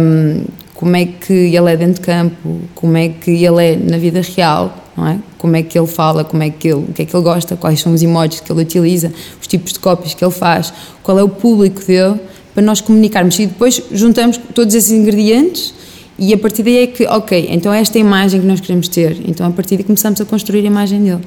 um, 0.00 0.44
como 0.78 0.94
é 0.94 1.06
que 1.06 1.32
ele 1.32 1.72
é 1.72 1.76
dentro 1.76 1.94
de 1.94 2.00
campo, 2.02 2.60
como 2.72 2.96
é 2.96 3.08
que 3.08 3.32
ele 3.32 3.64
é 3.64 3.74
na 3.74 3.98
vida 3.98 4.20
real, 4.20 4.72
não 4.96 5.08
é? 5.08 5.18
Como 5.36 5.56
é 5.56 5.62
que 5.64 5.76
ele 5.76 5.88
fala, 5.88 6.22
como 6.22 6.40
é 6.40 6.50
que 6.50 6.68
ele, 6.68 6.84
o 6.88 6.92
que 6.92 7.02
é 7.02 7.04
que 7.04 7.16
ele 7.16 7.24
gosta, 7.24 7.56
quais 7.56 7.80
são 7.80 7.92
os 7.92 8.00
emojis 8.00 8.38
que 8.38 8.52
ele 8.52 8.62
utiliza, 8.62 9.12
os 9.40 9.48
tipos 9.48 9.72
de 9.72 9.80
cópias 9.80 10.14
que 10.14 10.24
ele 10.24 10.30
faz, 10.30 10.72
qual 11.02 11.18
é 11.18 11.22
o 11.24 11.28
público 11.28 11.84
dele, 11.84 12.20
para 12.54 12.62
nós 12.62 12.80
comunicarmos. 12.80 13.36
E 13.40 13.46
depois 13.46 13.82
juntamos 13.90 14.38
todos 14.54 14.72
esses 14.72 14.92
ingredientes 14.92 15.74
e 16.16 16.32
a 16.32 16.38
partir 16.38 16.62
daí 16.62 16.78
é 16.78 16.86
que, 16.86 17.04
ok, 17.08 17.48
então 17.50 17.72
é 17.72 17.80
esta 17.80 17.98
a 17.98 18.00
imagem 18.00 18.40
que 18.40 18.46
nós 18.46 18.60
queremos 18.60 18.86
ter. 18.86 19.20
Então 19.26 19.48
a 19.48 19.50
partir 19.50 19.74
daí 19.74 19.84
começamos 19.84 20.20
a 20.20 20.24
construir 20.24 20.60
a 20.60 20.66
imagem 20.68 21.02
dele. 21.02 21.22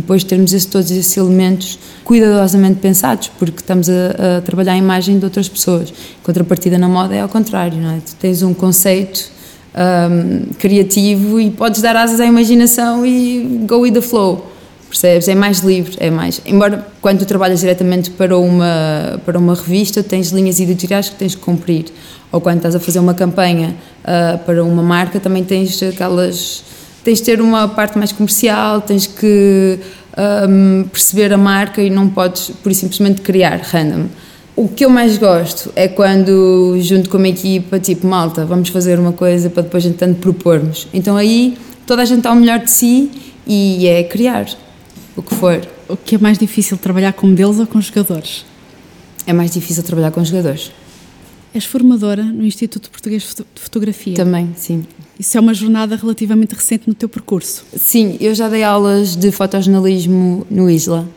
Depois 0.00 0.22
de 0.22 0.28
termos 0.28 0.52
esse, 0.52 0.66
todos 0.66 0.90
esses 0.90 1.16
elementos 1.16 1.78
cuidadosamente 2.04 2.78
pensados, 2.80 3.30
porque 3.38 3.58
estamos 3.58 3.88
a, 3.88 4.38
a, 4.38 4.40
trabalhar 4.42 4.72
a 4.72 4.76
imagem 4.76 5.18
de 5.18 5.24
outras 5.24 5.48
pessoas. 5.48 5.92
Contrapartida 6.22 6.78
na 6.78 6.88
moda 6.88 7.14
é 7.14 7.20
ao 7.20 7.28
contrário, 7.28 7.78
não 7.78 7.90
é? 7.90 7.98
Tu 7.98 8.14
tens 8.16 8.42
um 8.42 8.54
conceito 8.54 9.30
um, 9.74 10.52
criativo 10.58 11.40
e 11.40 11.50
podes 11.50 11.82
dar 11.82 11.96
asas 11.96 12.20
à 12.20 12.26
imaginação 12.26 13.04
e 13.04 13.64
go 13.66 13.80
with 13.80 13.92
the 13.92 14.00
flow. 14.00 14.52
Percebes? 14.88 15.28
É 15.28 15.34
mais 15.34 15.58
livre, 15.58 15.96
é 15.98 16.10
mais. 16.10 16.40
Embora 16.46 16.86
quando 17.02 17.18
tu 17.18 17.26
trabalhas 17.26 17.60
diretamente 17.60 18.10
para 18.10 18.38
uma, 18.38 19.20
para 19.24 19.38
uma 19.38 19.54
revista, 19.54 20.02
tens 20.02 20.30
linhas 20.30 20.60
editoriais 20.60 21.10
que 21.10 21.16
tens 21.16 21.34
que 21.34 21.40
cumprir. 21.42 21.86
Ou 22.32 22.40
quando 22.40 22.56
estás 22.56 22.74
a 22.74 22.80
fazer 22.80 22.98
uma 22.98 23.14
campanha 23.14 23.74
uh, 24.02 24.38
para 24.38 24.64
uma 24.64 24.82
marca, 24.82 25.20
também 25.20 25.44
tens 25.44 25.82
aquelas. 25.82 26.64
Tens 27.08 27.20
de 27.20 27.24
ter 27.24 27.40
uma 27.40 27.66
parte 27.66 27.96
mais 27.96 28.12
comercial, 28.12 28.82
tens 28.82 29.06
que 29.06 29.78
um, 30.46 30.84
perceber 30.92 31.32
a 31.32 31.38
marca 31.38 31.80
e 31.80 31.88
não 31.88 32.10
podes, 32.10 32.50
por 32.62 32.74
simplesmente, 32.74 33.22
criar 33.22 33.58
random. 33.62 34.08
O 34.54 34.68
que 34.68 34.84
eu 34.84 34.90
mais 34.90 35.16
gosto 35.16 35.72
é 35.74 35.88
quando, 35.88 36.76
junto 36.82 37.08
com 37.08 37.16
uma 37.16 37.28
equipa, 37.28 37.80
tipo, 37.80 38.06
malta, 38.06 38.44
vamos 38.44 38.68
fazer 38.68 38.98
uma 38.98 39.14
coisa 39.14 39.48
para 39.48 39.62
depois, 39.62 39.86
entanto, 39.86 40.18
propormos. 40.18 40.86
Então 40.92 41.16
aí 41.16 41.56
toda 41.86 42.02
a 42.02 42.04
gente 42.04 42.18
está 42.18 42.28
ao 42.28 42.36
melhor 42.36 42.58
de 42.58 42.70
si 42.70 43.10
e 43.46 43.86
é 43.86 44.02
criar 44.04 44.46
o 45.16 45.22
que 45.22 45.34
for. 45.34 45.66
O 45.88 45.96
que 45.96 46.16
é 46.16 46.18
mais 46.18 46.36
difícil, 46.36 46.76
trabalhar 46.76 47.14
com 47.14 47.26
modelos 47.26 47.58
ou 47.58 47.66
com 47.66 47.80
jogadores? 47.80 48.44
É 49.26 49.32
mais 49.32 49.50
difícil 49.50 49.82
trabalhar 49.82 50.10
com 50.10 50.22
jogadores. 50.22 50.70
És 51.54 51.64
formadora 51.64 52.22
no 52.22 52.44
Instituto 52.44 52.90
Português 52.90 53.34
de 53.34 53.62
Fotografia. 53.62 54.14
Também, 54.14 54.50
sim. 54.54 54.84
Isso 55.18 55.36
é 55.36 55.40
uma 55.40 55.52
jornada 55.52 55.96
relativamente 55.96 56.54
recente 56.54 56.86
no 56.86 56.94
teu 56.94 57.08
percurso. 57.08 57.64
Sim, 57.76 58.16
eu 58.20 58.34
já 58.34 58.48
dei 58.48 58.62
aulas 58.62 59.16
de 59.16 59.32
fotojornalismo 59.32 60.46
no 60.48 60.70
Isla 60.70 61.08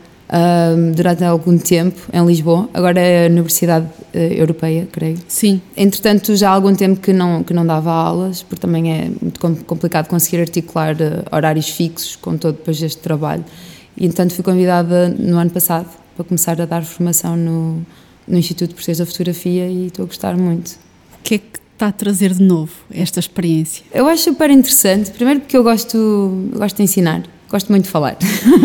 durante 0.96 1.24
algum 1.24 1.58
tempo 1.58 2.00
em 2.13 2.25
Lisboa, 2.25 2.70
agora 2.74 3.00
é 3.00 3.25
a 3.25 3.29
Universidade 3.29 3.86
uh, 3.86 4.17
Europeia, 4.17 4.88
creio. 4.89 5.17
Sim. 5.27 5.62
Entretanto, 5.75 6.36
já 6.36 6.50
há 6.50 6.53
algum 6.53 6.74
tempo 6.74 7.01
que 7.01 7.12
não, 7.12 7.43
que 7.43 7.53
não 7.53 7.65
dava 7.65 7.91
aulas, 7.91 8.41
porque 8.41 8.62
também 8.62 8.93
é 8.93 9.12
muito 9.22 9.39
complicado 9.65 10.08
conseguir 10.08 10.39
articular 10.39 10.96
uh, 10.96 11.36
horários 11.36 11.70
fixos 11.70 12.15
com 12.15 12.38
todo 12.38 12.55
depois 12.55 12.81
este 12.81 13.01
trabalho. 13.01 13.43
E, 13.98 14.05
entretanto, 14.05 14.34
fui 14.34 14.43
convidada 14.43 15.10
no 15.10 15.38
ano 15.38 15.50
passado 15.50 15.89
para 16.15 16.24
começar 16.24 16.62
a 16.62 16.65
dar 16.65 16.84
formação 16.84 17.36
no, 17.36 17.86
no 18.25 18.38
Instituto 18.38 18.74
Português 18.74 19.00
da 19.00 19.05
Fotografia 19.05 19.67
e 19.67 19.88
estou 19.88 20.03
a 20.03 20.05
gostar 20.05 20.38
muito. 20.38 20.72
O 21.20 21.24
que 21.24 21.36
é 21.36 21.38
que 21.39 21.61
está 21.82 21.88
a 21.88 21.92
trazer 21.92 22.34
de 22.34 22.44
novo 22.44 22.72
esta 22.94 23.20
experiência? 23.20 23.84
Eu 23.92 24.08
acho 24.08 24.24
super 24.24 24.52
interessante, 24.52 25.10
primeiro 25.10 25.40
porque 25.40 25.58
eu 25.58 25.64
gosto, 25.64 26.50
gosto 26.54 26.78
de 26.78 26.84
ensinar 26.84 27.24
Gosto 27.50 27.70
muito 27.70 27.84
de 27.84 27.90
falar. 27.90 28.18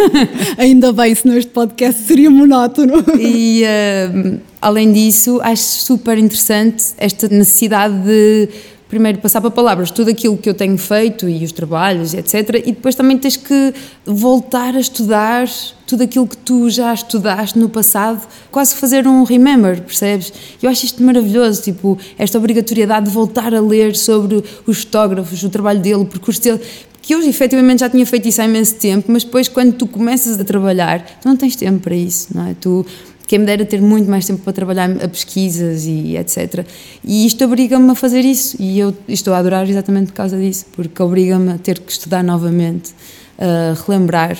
Ainda 0.56 0.92
bem, 0.92 1.12
senão 1.12 1.36
este 1.36 1.50
podcast 1.50 2.02
seria 2.02 2.30
monótono. 2.30 3.04
E 3.18 3.64
uh, 3.64 4.40
além 4.62 4.92
disso, 4.92 5.40
acho 5.42 5.60
super 5.60 6.16
interessante 6.16 6.84
esta 6.96 7.26
necessidade 7.26 7.98
de 8.04 8.48
primeiro 8.88 9.18
passar 9.18 9.40
para 9.40 9.50
palavras 9.50 9.90
tudo 9.90 10.10
aquilo 10.10 10.36
que 10.36 10.48
eu 10.48 10.54
tenho 10.54 10.78
feito 10.78 11.28
e 11.28 11.44
os 11.44 11.52
trabalhos, 11.52 12.14
etc. 12.14 12.62
E 12.64 12.72
depois 12.72 12.94
também 12.94 13.18
tens 13.18 13.36
que 13.36 13.74
voltar 14.04 14.76
a 14.76 14.80
estudar 14.80 15.48
tudo 15.86 16.02
aquilo 16.02 16.26
que 16.26 16.36
tu 16.36 16.68
já 16.70 16.92
estudaste 16.92 17.58
no 17.58 17.68
passado, 17.68 18.26
quase 18.50 18.74
fazer 18.74 19.06
um 19.06 19.24
remember, 19.24 19.80
percebes? 19.82 20.32
Eu 20.62 20.70
acho 20.70 20.84
isto 20.84 21.02
maravilhoso, 21.02 21.62
tipo, 21.62 21.98
esta 22.18 22.38
obrigatoriedade 22.38 23.06
de 23.06 23.12
voltar 23.12 23.54
a 23.54 23.60
ler 23.60 23.96
sobre 23.96 24.42
os 24.66 24.80
fotógrafos, 24.80 25.42
o 25.42 25.48
trabalho 25.48 25.80
dele, 25.80 25.96
o 25.96 26.06
percurso 26.06 26.40
dele, 26.42 26.60
que 27.06 27.14
eu 27.14 27.22
efetivamente 27.22 27.80
já 27.80 27.88
tinha 27.88 28.04
feito 28.04 28.26
isso 28.28 28.42
há 28.42 28.44
imenso 28.44 28.74
tempo, 28.74 29.12
mas 29.12 29.22
depois 29.22 29.46
quando 29.46 29.72
tu 29.74 29.86
começas 29.86 30.40
a 30.40 30.44
trabalhar, 30.44 31.00
tu 31.20 31.28
não 31.28 31.36
tens 31.36 31.54
tempo 31.54 31.78
para 31.78 31.94
isso, 31.94 32.28
não 32.34 32.48
é? 32.48 32.56
Tu 32.60 32.84
quem 33.26 33.38
me 33.38 33.46
dera 33.46 33.64
ter 33.64 33.80
muito 33.80 34.08
mais 34.08 34.24
tempo 34.24 34.42
para 34.42 34.52
trabalhar 34.52 34.90
a 35.02 35.08
pesquisas 35.08 35.84
e 35.84 36.16
etc. 36.16 36.64
E 37.04 37.26
isto 37.26 37.44
obriga-me 37.44 37.90
a 37.90 37.94
fazer 37.94 38.20
isso 38.20 38.56
e 38.60 38.78
eu 38.78 38.94
estou 39.08 39.34
a 39.34 39.38
adorar 39.38 39.68
exatamente 39.68 40.08
por 40.08 40.14
causa 40.14 40.38
disso, 40.38 40.66
porque 40.72 41.02
obriga-me 41.02 41.52
a 41.52 41.58
ter 41.58 41.78
que 41.78 41.90
estudar 41.90 42.22
novamente, 42.22 42.94
a 43.38 43.76
relembrar 43.84 44.38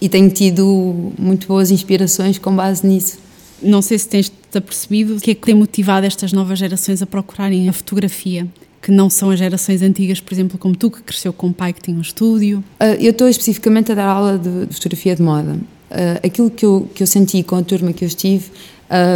e 0.00 0.08
tenho 0.08 0.30
tido 0.30 1.12
muito 1.18 1.46
boas 1.46 1.70
inspirações 1.70 2.38
com 2.38 2.54
base 2.54 2.86
nisso. 2.86 3.18
Não 3.62 3.82
sei 3.82 3.98
se 3.98 4.08
tens-te 4.08 4.56
apercebido 4.56 5.16
o 5.16 5.20
que 5.20 5.32
é 5.32 5.34
que 5.34 5.44
tem 5.46 5.54
motivado 5.54 6.06
estas 6.06 6.32
novas 6.32 6.58
gerações 6.58 7.02
a 7.02 7.06
procurarem 7.06 7.68
a 7.68 7.72
fotografia 7.72 8.46
que 8.80 8.92
não 8.92 9.10
são 9.10 9.30
as 9.30 9.38
gerações 9.40 9.82
antigas, 9.82 10.20
por 10.20 10.32
exemplo, 10.32 10.56
como 10.56 10.76
tu, 10.76 10.90
que 10.90 11.02
cresceu 11.02 11.32
com 11.32 11.48
um 11.48 11.52
pai 11.52 11.72
que 11.72 11.82
tinha 11.82 11.96
um 11.96 12.00
estúdio? 12.00 12.60
Uh, 12.80 12.94
eu 13.00 13.10
estou 13.10 13.28
especificamente 13.28 13.90
a 13.90 13.94
dar 13.94 14.06
aula 14.06 14.38
de 14.38 14.72
fotografia 14.72 15.16
de 15.16 15.22
moda. 15.22 15.58
Uh, 15.90 16.26
aquilo 16.26 16.50
que 16.50 16.66
eu, 16.66 16.88
que 16.94 17.02
eu 17.02 17.06
senti 17.06 17.42
com 17.42 17.56
a 17.56 17.62
turma 17.62 17.92
que 17.92 18.04
eu 18.04 18.08
estive, 18.08 18.50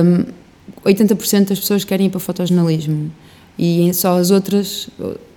um, 0.05 0.25
80% 0.85 1.49
das 1.49 1.61
pessoas 1.61 1.85
querem 1.85 2.07
ir 2.07 2.11
para 2.11 2.21
fotojornalismo 2.21 3.11
e 3.59 3.93
só 3.93 4.19
as 4.19 4.31
outras, 4.31 4.89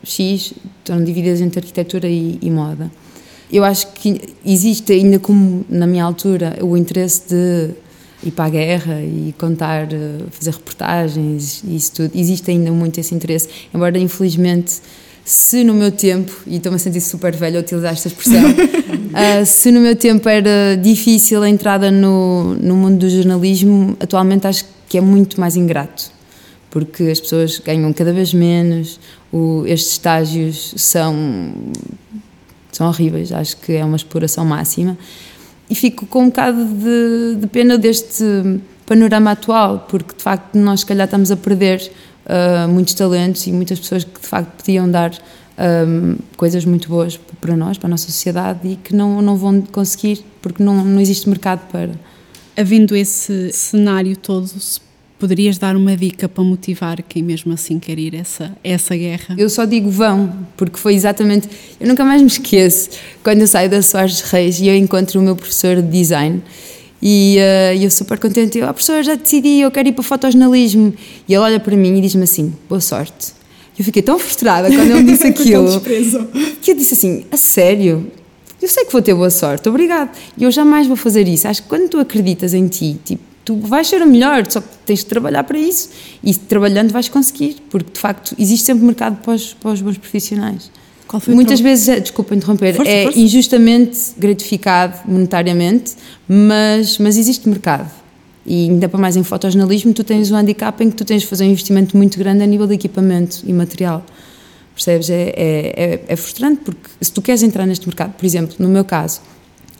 X, 0.03 0.53
estão 0.79 1.03
divididas 1.03 1.41
entre 1.41 1.59
arquitetura 1.59 2.07
e, 2.07 2.39
e 2.41 2.49
moda. 2.49 2.91
Eu 3.51 3.63
acho 3.63 3.91
que 3.93 4.21
existe 4.45 4.91
ainda 4.93 5.19
como 5.19 5.65
na 5.69 5.85
minha 5.85 6.03
altura 6.03 6.57
o 6.61 6.75
interesse 6.75 7.29
de 7.29 7.75
ir 8.23 8.31
para 8.31 8.45
a 8.45 8.49
guerra 8.49 9.01
e 9.01 9.33
contar, 9.37 9.93
eh, 9.93 10.23
fazer 10.31 10.51
reportagens 10.51 11.63
e 11.63 11.75
isso 11.75 11.91
tudo. 11.93 12.11
Existe 12.15 12.49
ainda 12.49 12.71
muito 12.71 12.99
esse 12.99 13.13
interesse, 13.13 13.47
embora 13.73 13.99
infelizmente 13.99 14.81
se 15.25 15.63
no 15.63 15.73
meu 15.73 15.91
tempo, 15.91 16.31
e 16.45 16.57
estou-me 16.57 16.75
a 16.75 16.79
sentir 16.79 17.01
super 17.01 17.35
velha 17.35 17.57
a 17.57 17.61
utilizar 17.61 17.93
esta 17.93 18.07
expressão, 18.07 18.43
uh, 18.47 19.43
se 19.43 19.71
no 19.71 19.81
meu 19.81 19.95
tempo 19.95 20.29
era 20.29 20.77
difícil 20.79 21.41
a 21.41 21.49
entrada 21.49 21.89
no, 21.89 22.53
no 22.53 22.75
mundo 22.75 22.99
do 22.99 23.09
jornalismo, 23.09 23.97
atualmente 23.99 24.45
acho 24.45 24.65
que 24.87 24.99
é 24.99 25.01
muito 25.01 25.39
mais 25.39 25.55
ingrato, 25.55 26.11
porque 26.69 27.05
as 27.05 27.19
pessoas 27.19 27.57
ganham 27.57 27.91
cada 27.91 28.13
vez 28.13 28.35
menos, 28.35 28.99
o, 29.33 29.63
estes 29.65 29.93
estágios 29.93 30.75
são, 30.77 31.55
são 32.71 32.87
horríveis, 32.87 33.31
acho 33.31 33.57
que 33.57 33.73
é 33.73 33.83
uma 33.83 33.95
exploração 33.95 34.45
máxima. 34.45 34.95
E 35.67 35.73
fico 35.73 36.05
com 36.05 36.21
um 36.21 36.25
bocado 36.27 36.63
de, 36.63 37.37
de, 37.41 37.47
pena 37.47 37.79
deste 37.79 38.23
panorama 38.85 39.31
atual, 39.31 39.87
porque 39.89 40.15
de 40.15 40.21
facto 40.21 40.55
nós 40.55 40.81
se 40.81 40.85
calhar 40.85 41.05
estamos 41.05 41.31
a 41.31 41.35
perder 41.35 41.91
uh, 42.25 42.67
muitos 42.67 42.93
talentos 42.93 43.45
e 43.47 43.51
muitas 43.51 43.79
pessoas 43.79 44.03
que 44.03 44.19
de 44.19 44.27
facto 44.27 44.51
podiam 44.57 44.89
dar 44.89 45.11
um, 45.11 45.15
ah, 45.57 46.23
coisas 46.35 46.65
muito 46.65 46.89
boas 46.89 47.19
para 47.39 47.55
nós, 47.55 47.77
para 47.77 47.87
a 47.87 47.89
nossa 47.89 48.05
sociedade 48.05 48.67
e 48.67 48.75
que 48.75 48.93
não, 48.93 49.21
não 49.21 49.37
vão 49.37 49.61
conseguir 49.61 50.25
porque 50.41 50.61
não, 50.61 50.83
não 50.83 50.99
existe 50.99 51.29
mercado 51.29 51.67
para. 51.71 51.91
Havendo 52.57 52.95
esse 52.95 53.51
cenário 53.51 54.15
todo, 54.17 54.49
poderias 55.19 55.57
dar 55.57 55.75
uma 55.75 55.95
dica 55.95 56.27
para 56.27 56.43
motivar 56.43 57.01
quem 57.03 57.23
mesmo 57.23 57.53
assim 57.53 57.79
quer 57.79 57.97
ir 57.97 58.15
essa 58.15 58.55
essa 58.63 58.95
guerra? 58.95 59.35
Eu 59.37 59.49
só 59.49 59.65
digo 59.65 59.89
vão, 59.89 60.45
porque 60.57 60.77
foi 60.77 60.93
exatamente. 60.93 61.49
Eu 61.79 61.87
nunca 61.87 62.03
mais 62.03 62.21
me 62.21 62.27
esqueço 62.27 62.89
quando 63.23 63.41
eu 63.41 63.47
saio 63.47 63.69
da 63.69 63.81
Soares 63.81 64.21
Reis 64.21 64.59
e 64.59 64.67
eu 64.67 64.75
encontro 64.75 65.19
o 65.19 65.23
meu 65.23 65.35
professor 65.35 65.81
de 65.81 65.89
design. 65.89 66.41
E 67.07 67.37
uh, 67.37 67.83
eu 67.83 67.91
super 67.91 68.17
contente, 68.17 68.57
eu, 68.57 68.67
ah, 68.67 68.73
professor, 68.73 69.03
já 69.03 69.13
decidi, 69.13 69.59
eu 69.59 69.69
quero 69.69 69.87
ir 69.87 69.91
para 69.91 70.03
fotojornalismo. 70.03 70.91
E 71.29 71.35
ele 71.35 71.43
olha 71.43 71.59
para 71.59 71.75
mim 71.77 71.95
e 71.95 72.01
diz-me 72.01 72.23
assim: 72.23 72.51
boa 72.67 72.81
sorte. 72.81 73.31
Eu 73.77 73.85
fiquei 73.85 74.01
tão 74.01 74.17
frustrada 74.17 74.69
quando 74.69 74.89
ele 74.89 75.03
me 75.03 75.11
disse 75.11 75.27
aquilo 75.29 75.79
que 76.61 76.71
eu 76.71 76.75
disse 76.75 76.95
assim: 76.95 77.23
a 77.31 77.37
sério? 77.37 78.11
Eu 78.59 78.67
sei 78.67 78.85
que 78.85 78.91
vou 78.91 79.03
ter 79.03 79.13
boa 79.13 79.29
sorte, 79.29 79.69
obrigado. 79.69 80.17
E 80.35 80.45
eu 80.45 80.51
jamais 80.51 80.87
vou 80.87 80.95
fazer 80.95 81.27
isso. 81.27 81.47
Acho 81.47 81.61
que 81.61 81.69
quando 81.69 81.87
tu 81.89 81.99
acreditas 81.99 82.55
em 82.55 82.67
ti, 82.67 82.99
tipo, 83.05 83.21
tu 83.43 83.55
vais 83.57 83.87
ser 83.87 84.01
o 84.01 84.07
melhor, 84.07 84.43
só 84.49 84.59
que 84.59 84.67
tens 84.83 84.99
de 85.01 85.05
trabalhar 85.05 85.43
para 85.43 85.59
isso 85.59 85.91
e 86.23 86.33
trabalhando 86.33 86.91
vais 86.91 87.07
conseguir, 87.07 87.57
porque 87.69 87.91
de 87.93 87.99
facto 87.99 88.33
existe 88.39 88.65
sempre 88.65 88.83
mercado 88.83 89.21
para 89.21 89.35
os, 89.35 89.53
para 89.53 89.69
os 89.69 89.79
bons 89.79 89.99
profissionais. 89.99 90.71
Muitas 91.27 91.59
vezes, 91.59 91.87
é, 91.87 91.99
desculpa 91.99 92.35
interromper, 92.35 92.73
força, 92.73 92.91
é 92.91 93.03
força. 93.03 93.19
injustamente 93.19 93.99
gratificado 94.17 94.99
monetariamente, 95.05 95.93
mas, 96.27 96.97
mas 96.97 97.17
existe 97.17 97.47
mercado. 97.47 97.89
E 98.45 98.69
ainda 98.69 98.87
para 98.87 98.99
mais 98.99 99.15
em 99.15 99.23
fotojornalismo, 99.23 99.93
tu 99.93 100.03
tens 100.03 100.29
um 100.31 100.35
handicap 100.35 100.83
em 100.83 100.89
que 100.89 100.95
tu 100.95 101.03
tens 101.03 101.21
de 101.21 101.27
fazer 101.27 101.45
um 101.45 101.49
investimento 101.49 101.97
muito 101.97 102.17
grande 102.17 102.43
a 102.43 102.45
nível 102.45 102.67
de 102.67 102.75
equipamento 102.75 103.41
e 103.45 103.53
material. 103.53 104.05
Percebes? 104.73 105.09
É, 105.09 105.33
é, 105.35 105.73
é, 105.75 106.01
é 106.09 106.15
frustrante 106.15 106.61
porque 106.63 106.89
se 107.01 107.11
tu 107.11 107.21
queres 107.21 107.41
entrar 107.41 107.65
neste 107.65 107.87
mercado, 107.87 108.13
por 108.13 108.25
exemplo, 108.25 108.55
no 108.59 108.67
meu 108.67 108.83
caso, 108.83 109.21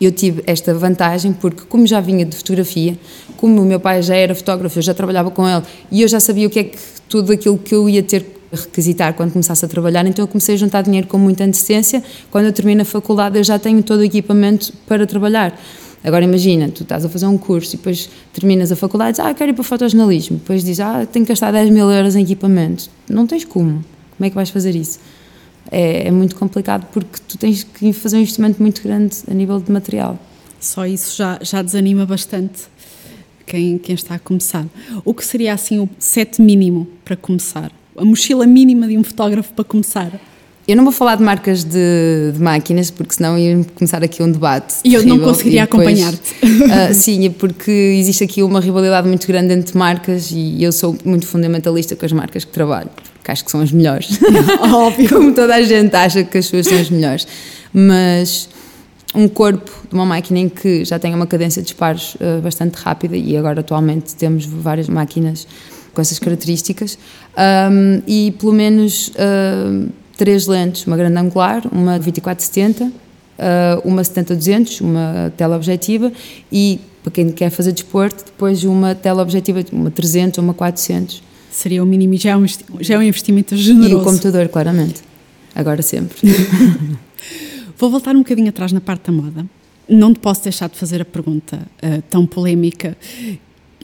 eu 0.00 0.12
tive 0.12 0.42
esta 0.46 0.74
vantagem 0.74 1.32
porque, 1.32 1.62
como 1.68 1.86
já 1.86 2.00
vinha 2.00 2.24
de 2.24 2.36
fotografia, 2.36 2.98
como 3.36 3.62
o 3.62 3.64
meu 3.64 3.80
pai 3.80 4.02
já 4.02 4.14
era 4.14 4.34
fotógrafo, 4.34 4.78
eu 4.78 4.82
já 4.82 4.94
trabalhava 4.94 5.30
com 5.30 5.48
ele 5.48 5.62
e 5.90 6.02
eu 6.02 6.08
já 6.08 6.20
sabia 6.20 6.46
o 6.46 6.50
que 6.50 6.58
é 6.58 6.64
que 6.64 6.78
tudo 7.08 7.32
aquilo 7.32 7.56
que 7.56 7.74
eu 7.74 7.88
ia 7.88 8.02
ter 8.02 8.24
requisitar 8.52 9.14
quando 9.14 9.32
começasse 9.32 9.64
a 9.64 9.68
trabalhar, 9.68 10.06
então 10.06 10.22
eu 10.22 10.28
comecei 10.28 10.54
a 10.54 10.58
juntar 10.58 10.82
dinheiro 10.82 11.06
com 11.06 11.18
muita 11.18 11.44
antecedência. 11.44 12.02
Quando 12.30 12.46
eu 12.46 12.52
termino 12.52 12.82
a 12.82 12.84
faculdade, 12.84 13.38
eu 13.38 13.44
já 13.44 13.58
tenho 13.58 13.82
todo 13.82 14.00
o 14.00 14.04
equipamento 14.04 14.72
para 14.86 15.06
trabalhar. 15.06 15.58
Agora 16.04 16.24
imagina, 16.24 16.68
tu 16.68 16.82
estás 16.84 17.04
a 17.04 17.08
fazer 17.08 17.26
um 17.26 17.36
curso 17.36 17.74
e 17.74 17.76
depois 17.78 18.08
terminas 18.32 18.70
a 18.70 18.76
faculdade 18.76 19.10
e 19.10 19.12
dizes, 19.14 19.26
ah, 19.26 19.34
quero 19.34 19.50
ir 19.50 19.54
para 19.54 19.64
fotojornalismo. 19.64 20.36
Depois 20.36 20.62
dizes, 20.62 20.80
ah, 20.80 21.06
tenho 21.10 21.24
que 21.24 21.32
gastar 21.32 21.50
10 21.50 21.70
mil 21.70 21.90
euros 21.90 22.14
em 22.14 22.22
equipamento. 22.22 22.88
Não 23.08 23.26
tens 23.26 23.44
como. 23.44 23.84
Como 24.16 24.26
é 24.26 24.28
que 24.28 24.34
vais 24.36 24.50
fazer 24.50 24.76
isso? 24.76 25.00
É, 25.70 26.08
é, 26.08 26.10
muito 26.10 26.36
complicado 26.36 26.86
porque 26.92 27.20
tu 27.26 27.38
tens 27.38 27.64
que 27.64 27.92
fazer 27.92 28.16
um 28.16 28.20
investimento 28.20 28.60
muito 28.60 28.82
grande 28.82 29.16
a 29.30 29.34
nível 29.34 29.60
de 29.60 29.70
material. 29.70 30.18
Só 30.60 30.86
isso 30.86 31.16
já, 31.16 31.38
já 31.42 31.62
desanima 31.62 32.06
bastante 32.06 32.64
quem, 33.46 33.78
quem 33.78 33.94
está 33.94 34.14
a 34.16 34.18
começar. 34.18 34.66
O 35.04 35.14
que 35.14 35.24
seria 35.24 35.52
assim 35.52 35.78
o 35.78 35.88
set 35.98 36.40
mínimo 36.40 36.86
para 37.04 37.16
começar? 37.16 37.70
A 37.96 38.04
mochila 38.04 38.46
mínima 38.46 38.86
de 38.86 38.98
um 38.98 39.04
fotógrafo 39.04 39.52
para 39.54 39.64
começar? 39.64 40.20
Eu 40.68 40.76
não 40.76 40.82
vou 40.82 40.92
falar 40.92 41.14
de 41.14 41.22
marcas 41.22 41.62
de, 41.62 42.32
de, 42.34 42.42
máquinas, 42.42 42.90
porque 42.90 43.14
senão 43.14 43.38
ia 43.38 43.64
começar 43.76 44.02
aqui 44.02 44.20
um 44.20 44.30
debate. 44.32 44.74
E 44.84 44.94
eu 44.94 45.06
não 45.06 45.20
conseguiria 45.20 45.62
acompanhar-te. 45.62 46.34
Uh, 46.44 46.92
sim, 46.94 47.24
é 47.24 47.30
porque 47.30 47.70
existe 47.70 48.24
aqui 48.24 48.42
uma 48.42 48.60
rivalidade 48.60 49.06
muito 49.06 49.28
grande 49.28 49.54
entre 49.54 49.78
marcas 49.78 50.32
e 50.32 50.60
eu 50.60 50.72
sou 50.72 50.96
muito 51.04 51.24
fundamentalista 51.24 51.94
com 51.94 52.04
as 52.04 52.10
marcas 52.10 52.44
que 52.44 52.50
trabalho, 52.50 52.90
porque 53.14 53.30
acho 53.30 53.44
que 53.44 53.50
são 53.52 53.60
as 53.60 53.70
melhores. 53.70 54.18
Óbvio. 54.60 55.08
Como 55.08 55.32
toda 55.32 55.54
a 55.54 55.62
gente 55.62 55.94
acha 55.94 56.24
que 56.24 56.38
as 56.38 56.46
suas 56.46 56.66
são 56.66 56.80
as 56.80 56.90
melhores. 56.90 57.28
Mas 57.72 58.48
um 59.14 59.28
corpo 59.28 59.70
de 59.88 59.94
uma 59.94 60.04
máquina 60.04 60.40
em 60.40 60.48
que 60.48 60.84
já 60.84 60.98
tem 60.98 61.14
uma 61.14 61.28
cadência 61.28 61.62
de 61.62 61.66
disparos 61.66 62.16
uh, 62.16 62.42
bastante 62.42 62.74
rápida 62.74 63.16
e 63.16 63.36
agora 63.36 63.60
atualmente 63.60 64.16
temos 64.16 64.44
várias 64.44 64.88
máquinas 64.88 65.46
com 65.94 66.00
essas 66.00 66.18
características 66.18 66.98
um, 67.70 68.02
e 68.04 68.32
pelo 68.32 68.52
menos. 68.52 69.12
Uh, 69.14 70.05
três 70.16 70.46
lentes, 70.46 70.86
uma 70.86 70.96
grande 70.96 71.18
angular, 71.18 71.62
uma 71.70 71.98
24-70, 71.98 72.90
ah, 73.38 73.80
uma 73.84 74.02
70-200, 74.02 74.80
uma 74.80 75.32
teleobjetiva 75.36 76.12
e, 76.50 76.80
para 77.02 77.12
quem 77.12 77.30
quer 77.30 77.50
fazer 77.50 77.72
desporto, 77.72 78.24
depois 78.24 78.64
uma 78.64 78.94
teleobjetiva, 78.94 79.64
uma 79.72 79.90
300 79.90 80.38
ou 80.38 80.44
uma 80.44 80.54
400. 80.54 81.22
Seria 81.50 81.82
o 81.82 81.86
mínimo, 81.86 82.16
já 82.16 82.30
é 82.30 82.36
um, 82.36 82.46
já 82.80 82.94
é 82.94 82.98
um 82.98 83.02
investimento 83.02 83.56
generoso. 83.56 83.94
E 83.94 83.94
o 83.94 84.04
computador, 84.04 84.48
claramente. 84.48 85.02
Agora 85.54 85.80
sempre. 85.82 86.16
Vou 87.78 87.90
voltar 87.90 88.14
um 88.14 88.20
bocadinho 88.20 88.48
atrás 88.48 88.72
na 88.72 88.80
parte 88.80 89.10
da 89.10 89.12
moda. 89.12 89.46
Não 89.88 90.12
te 90.12 90.18
posso 90.18 90.42
deixar 90.42 90.68
de 90.68 90.76
fazer 90.76 91.00
a 91.00 91.04
pergunta 91.04 91.58
uh, 91.82 92.02
tão 92.10 92.26
polémica 92.26 92.96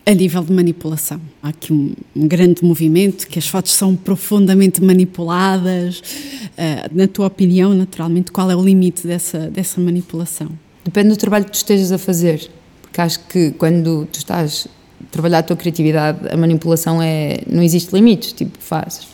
a 0.05 0.13
nível 0.13 0.43
de 0.43 0.53
manipulação. 0.53 1.21
Há 1.43 1.49
aqui 1.51 1.73
um, 1.73 1.95
um, 2.15 2.27
grande 2.27 2.65
movimento 2.65 3.27
que 3.29 3.39
as 3.39 3.47
fotos 3.47 3.73
são 3.73 3.95
profundamente 3.95 4.83
manipuladas. 4.83 6.01
Uh, 6.01 6.91
na 6.93 7.07
tua 7.07 7.27
opinião, 7.27 7.73
naturalmente, 7.73 8.33
qual 8.33 8.51
é 8.51 8.57
o 8.57 8.63
limite 8.63 9.07
dessa, 9.07 9.49
dessa 9.49 9.81
manipulação? 9.81 10.49
Depende 10.85 11.11
do 11.11 11.17
trabalho 11.17 11.45
que 11.45 11.53
tu 11.53 11.57
estejas 11.57 11.93
a 11.93 11.99
fazer. 11.99 12.51
Porque 12.83 13.01
acho 13.01 13.21
que 13.29 13.53
quando 13.53 14.07
tu 14.11 14.19
estás 14.19 14.67
a 15.01 15.07
trabalhar 15.13 15.39
a 15.39 15.43
tua 15.43 15.57
criatividade, 15.57 16.29
a 16.31 16.37
manipulação 16.37 17.01
é. 17.01 17.39
não 17.47 17.63
existe 17.63 17.95
limites, 17.95 18.33
tipo, 18.33 18.59
fazes. 18.59 19.07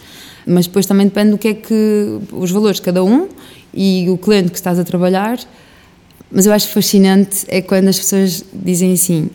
Mas 0.46 0.66
depois 0.66 0.86
também 0.86 1.06
depende 1.06 1.32
do 1.32 1.38
que 1.38 1.48
é 1.48 1.54
que. 1.54 2.18
os 2.32 2.50
valores 2.50 2.76
de 2.76 2.82
cada 2.82 3.04
um 3.04 3.28
e 3.74 4.08
o 4.08 4.16
cliente 4.16 4.50
que 4.50 4.56
estás 4.56 4.78
a 4.78 4.84
trabalhar. 4.84 5.38
Mas 6.30 6.46
eu 6.46 6.52
acho 6.52 6.68
fascinante 6.68 7.44
é 7.48 7.60
quando 7.60 7.88
as 7.88 7.98
pessoas 7.98 8.44
dizem 8.52 8.92
assim 8.92 9.30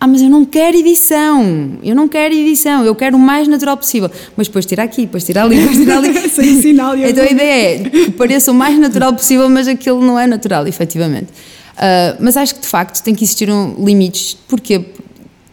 ah, 0.00 0.06
mas 0.06 0.22
eu 0.22 0.30
não 0.30 0.44
quero 0.44 0.76
edição, 0.76 1.72
eu 1.82 1.94
não 1.94 2.06
quero 2.06 2.32
edição, 2.32 2.84
eu 2.84 2.94
quero 2.94 3.16
o 3.16 3.18
mais 3.18 3.48
natural 3.48 3.76
possível. 3.76 4.08
Mas 4.36 4.46
depois 4.46 4.64
tira 4.64 4.84
aqui, 4.84 5.02
depois 5.02 5.24
tira 5.24 5.42
ali, 5.42 5.56
depois 5.56 5.76
tira 5.76 5.98
ali. 5.98 6.14
Sem 6.30 6.62
sinal. 6.62 6.96
Então 6.96 7.24
a 7.24 7.30
ideia 7.30 7.80
é 7.80 7.90
que 7.90 8.10
pareça 8.12 8.52
o 8.52 8.54
mais 8.54 8.78
natural 8.78 9.12
possível, 9.12 9.48
mas 9.48 9.66
aquilo 9.66 10.00
não 10.00 10.16
é 10.16 10.24
natural, 10.26 10.68
efetivamente. 10.68 11.32
Uh, 11.78 12.16
mas 12.20 12.36
acho 12.36 12.54
que 12.54 12.60
de 12.60 12.68
facto 12.68 13.02
tem 13.02 13.12
que 13.12 13.24
existir 13.24 13.50
um, 13.50 13.74
limites. 13.84 14.34
Porquê? 14.46 14.84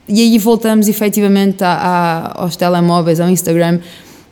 E 0.08 0.21
aí 0.21 0.38
voltamos 0.38 0.88
efetivamente 0.88 1.63
a, 1.63 1.73
a, 1.73 2.41
aos 2.43 2.55
telemóveis, 2.55 3.19
ao 3.19 3.27
Instagram, 3.27 3.79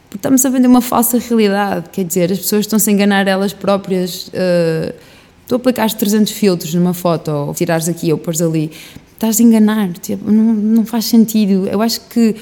porque 0.09 0.17
estamos 0.17 0.45
a 0.45 0.49
vender 0.49 0.67
uma 0.67 0.81
falsa 0.81 1.17
realidade. 1.17 1.89
Quer 1.91 2.03
dizer, 2.05 2.31
as 2.31 2.37
pessoas 2.37 2.61
estão-se 2.61 2.87
a 2.87 2.93
enganar 2.93 3.27
elas 3.27 3.51
próprias. 3.51 4.27
Uh, 4.27 4.93
tu 5.47 5.55
aplicares 5.55 5.95
300 5.95 6.31
filtros 6.33 6.73
numa 6.75 6.93
foto, 6.93 7.31
ou 7.31 7.53
tirares 7.55 7.89
aqui 7.89 8.11
ou 8.11 8.17
pôres 8.19 8.41
ali, 8.41 8.71
estás 9.23 9.39
a 9.39 9.43
enganar, 9.43 9.93
tipo, 9.93 10.29
não, 10.29 10.53
não 10.53 10.85
faz 10.85 11.05
sentido. 11.05 11.65
Eu 11.67 11.81
acho 11.81 12.01
que 12.09 12.35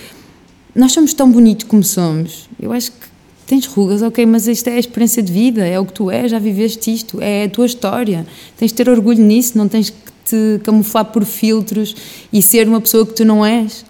nós 0.73 0.91
somos 0.91 1.13
tão 1.13 1.31
bonitos 1.31 1.67
como 1.67 1.83
somos. 1.83 2.49
Eu 2.59 2.71
acho 2.71 2.91
que 2.91 3.07
tens 3.45 3.67
rugas, 3.67 4.01
ok, 4.01 4.25
mas 4.25 4.47
isto 4.47 4.67
é 4.67 4.73
a 4.73 4.79
experiência 4.79 5.21
de 5.21 5.31
vida, 5.31 5.65
é 5.65 5.79
o 5.79 5.85
que 5.85 5.93
tu 5.93 6.09
és, 6.09 6.31
já 6.31 6.39
viveste 6.39 6.91
isto, 6.91 7.21
é 7.21 7.43
a 7.43 7.49
tua 7.49 7.67
história. 7.67 8.25
Tens 8.57 8.71
de 8.71 8.75
ter 8.75 8.89
orgulho 8.89 9.23
nisso, 9.23 9.57
não 9.57 9.67
tens 9.67 9.91
que 9.91 10.11
te 10.25 10.59
camuflar 10.63 11.05
por 11.05 11.23
filtros 11.23 11.95
e 12.33 12.41
ser 12.41 12.67
uma 12.67 12.81
pessoa 12.81 13.05
que 13.05 13.13
tu 13.13 13.23
não 13.23 13.45
és. 13.45 13.85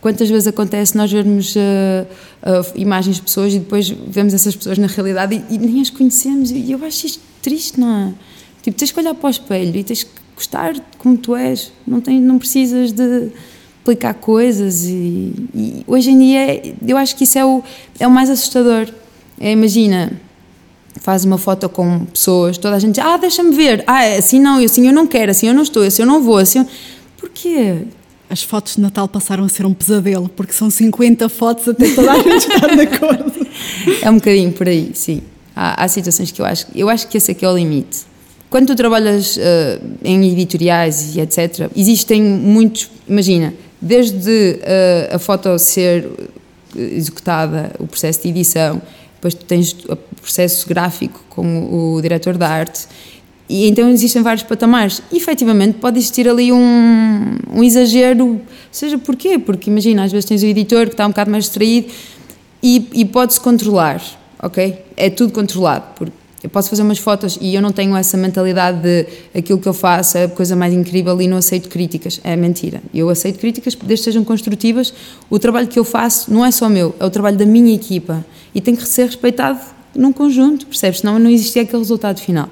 Quantas 0.00 0.28
vezes 0.28 0.48
acontece 0.48 0.96
nós 0.96 1.12
vermos 1.12 1.54
uh, 1.54 1.60
uh, 1.60 2.66
imagens 2.74 3.16
de 3.16 3.22
pessoas 3.22 3.52
e 3.52 3.58
depois 3.58 3.88
vemos 3.88 4.32
essas 4.32 4.56
pessoas 4.56 4.78
na 4.78 4.86
realidade 4.86 5.44
e, 5.48 5.54
e 5.54 5.58
nem 5.58 5.80
as 5.80 5.90
conhecemos? 5.90 6.50
E 6.50 6.72
eu 6.72 6.82
acho 6.84 7.06
isto 7.06 7.22
triste, 7.42 7.78
não 7.78 8.08
é? 8.08 8.14
Tipo, 8.62 8.78
tens 8.78 8.90
que 8.90 8.98
olhar 8.98 9.14
para 9.14 9.26
o 9.26 9.30
espelho 9.30 9.76
e 9.76 9.84
tens 9.84 10.04
que 10.04 10.19
gostar 10.40 10.72
de 10.72 10.82
como 10.96 11.18
tu 11.18 11.36
és. 11.36 11.70
Não, 11.86 12.00
tens, 12.00 12.22
não 12.22 12.38
precisas 12.38 12.92
de 12.92 13.30
explicar 13.78 14.14
coisas 14.14 14.84
e, 14.84 15.34
e, 15.54 15.84
hoje 15.86 16.10
em 16.10 16.18
dia 16.18 16.74
eu 16.86 16.96
acho 16.96 17.14
que 17.16 17.24
isso 17.24 17.38
é 17.38 17.44
o, 17.44 17.62
é 17.98 18.06
o 18.06 18.10
mais 18.10 18.30
assustador. 18.30 18.88
É, 19.38 19.52
imagina, 19.52 20.12
faz 21.00 21.24
uma 21.24 21.38
foto 21.38 21.68
com 21.68 22.04
pessoas, 22.06 22.58
toda 22.58 22.76
a 22.76 22.78
gente 22.78 22.96
diz, 22.96 23.04
ah, 23.04 23.16
deixa-me 23.16 23.54
ver, 23.54 23.84
ah, 23.86 24.04
é 24.04 24.18
assim 24.18 24.40
não, 24.40 24.62
assim 24.62 24.86
eu 24.86 24.92
não 24.92 25.06
quero, 25.06 25.30
assim 25.30 25.48
eu 25.48 25.54
não 25.54 25.62
estou, 25.62 25.82
assim 25.82 26.02
eu 26.02 26.06
não 26.06 26.22
vou, 26.22 26.38
assim 26.38 26.60
eu... 26.60 26.66
Porquê? 27.18 27.82
As 28.28 28.42
fotos 28.42 28.76
de 28.76 28.80
Natal 28.80 29.08
passaram 29.08 29.44
a 29.44 29.48
ser 29.48 29.66
um 29.66 29.74
pesadelo, 29.74 30.28
porque 30.28 30.52
são 30.52 30.70
50 30.70 31.28
fotos 31.28 31.68
até 31.68 31.88
toda 31.94 32.12
a 32.12 32.16
gente 32.22 32.48
estar 32.48 32.74
de 32.74 32.80
acordo. 32.80 33.46
É 34.00 34.10
um 34.10 34.14
bocadinho 34.14 34.52
por 34.52 34.68
aí, 34.68 34.90
sim. 34.94 35.20
Há, 35.54 35.84
há 35.84 35.88
situações 35.88 36.30
que 36.30 36.40
eu 36.40 36.46
acho, 36.46 36.66
eu 36.74 36.88
acho 36.88 37.08
que 37.08 37.18
esse 37.18 37.30
aqui 37.32 37.44
é 37.44 37.48
o 37.48 37.56
limite. 37.56 38.09
Quando 38.50 38.66
tu 38.66 38.74
trabalhas 38.74 39.36
uh, 39.36 39.40
em 40.02 40.28
editoriais 40.32 41.14
e 41.14 41.20
etc., 41.20 41.70
existem 41.76 42.20
muitos, 42.20 42.90
imagina, 43.08 43.54
desde 43.80 44.58
uh, 44.58 45.14
a 45.14 45.18
foto 45.20 45.56
ser 45.56 46.10
executada, 46.74 47.70
o 47.78 47.86
processo 47.86 48.22
de 48.22 48.28
edição, 48.28 48.82
depois 49.14 49.34
tu 49.34 49.44
tens 49.44 49.76
o 49.88 49.96
processo 50.20 50.68
gráfico 50.68 51.22
com 51.30 51.94
o 51.94 52.02
diretor 52.02 52.36
de 52.36 52.44
arte, 52.44 52.88
e 53.48 53.68
então 53.68 53.88
existem 53.88 54.20
vários 54.20 54.42
patamares. 54.42 55.00
E 55.12 55.16
efetivamente 55.16 55.78
pode 55.78 55.98
existir 55.98 56.28
ali 56.28 56.52
um, 56.52 57.36
um 57.52 57.62
exagero, 57.62 58.40
seja 58.72 58.98
porquê? 58.98 59.38
Porque 59.38 59.70
imagina, 59.70 60.02
às 60.02 60.10
vezes 60.10 60.24
tens 60.24 60.42
o 60.42 60.46
editor 60.46 60.86
que 60.86 60.94
está 60.94 61.06
um 61.06 61.10
bocado 61.10 61.30
mais 61.30 61.44
distraído 61.44 61.88
e, 62.60 62.88
e 62.94 63.04
pode-se 63.04 63.40
controlar, 63.40 64.02
ok? 64.42 64.76
É 64.96 65.08
tudo 65.08 65.32
controlado, 65.32 65.84
porque 65.94 66.19
eu 66.42 66.48
posso 66.48 66.70
fazer 66.70 66.82
umas 66.82 66.98
fotos 66.98 67.38
e 67.40 67.54
eu 67.54 67.60
não 67.60 67.70
tenho 67.70 67.94
essa 67.94 68.16
mentalidade 68.16 68.80
de 68.80 69.06
aquilo 69.38 69.58
que 69.58 69.68
eu 69.68 69.74
faço 69.74 70.16
é 70.16 70.24
a 70.24 70.28
coisa 70.28 70.56
mais 70.56 70.72
incrível 70.72 71.20
e 71.20 71.28
não 71.28 71.36
aceito 71.36 71.68
críticas. 71.68 72.18
É 72.24 72.34
mentira. 72.34 72.82
Eu 72.94 73.10
aceito 73.10 73.38
críticas 73.38 73.74
desde 73.74 74.04
que 74.04 74.10
sejam 74.10 74.24
construtivas. 74.24 74.92
O 75.28 75.38
trabalho 75.38 75.68
que 75.68 75.78
eu 75.78 75.84
faço 75.84 76.32
não 76.32 76.44
é 76.44 76.50
só 76.50 76.68
meu, 76.68 76.94
é 76.98 77.04
o 77.04 77.10
trabalho 77.10 77.36
da 77.36 77.44
minha 77.44 77.74
equipa 77.74 78.24
e 78.54 78.60
tem 78.60 78.74
que 78.74 78.88
ser 78.88 79.04
respeitado 79.04 79.60
num 79.94 80.12
conjunto, 80.12 80.66
percebes? 80.66 81.00
Senão 81.00 81.18
não 81.18 81.28
existia 81.28 81.62
aquele 81.62 81.78
resultado 81.78 82.20
final. 82.20 82.48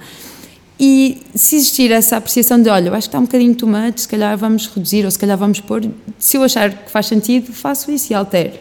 E 0.79 1.22
se 1.35 1.57
existir 1.57 1.90
essa 1.90 2.16
apreciação 2.16 2.61
de, 2.61 2.68
olha, 2.68 2.88
eu 2.88 2.94
acho 2.94 3.09
que 3.09 3.09
está 3.09 3.18
um 3.18 3.24
bocadinho 3.24 3.55
tomate, 3.55 4.03
se 4.03 4.09
calhar 4.09 4.37
vamos 4.37 4.66
reduzir 4.68 5.05
ou 5.05 5.11
se 5.11 5.18
calhar 5.18 5.37
vamos 5.37 5.61
pôr, 5.61 5.83
se 6.18 6.37
eu 6.37 6.42
achar 6.42 6.70
que 6.70 6.90
faz 6.90 7.07
sentido, 7.07 7.53
faço 7.53 7.90
isso 7.90 8.12
e 8.12 8.14
altero. 8.14 8.53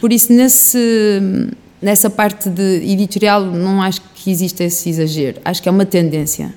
Por 0.00 0.12
isso, 0.12 0.32
nesse, 0.32 1.48
nessa 1.80 2.10
parte 2.10 2.48
de 2.48 2.82
editorial, 2.90 3.44
não 3.44 3.80
acho 3.82 4.00
que 4.00 4.08
exista 4.28 4.64
esse 4.64 4.90
exagero. 4.90 5.40
Acho 5.44 5.62
que 5.62 5.68
é 5.68 5.72
uma 5.72 5.86
tendência, 5.86 6.52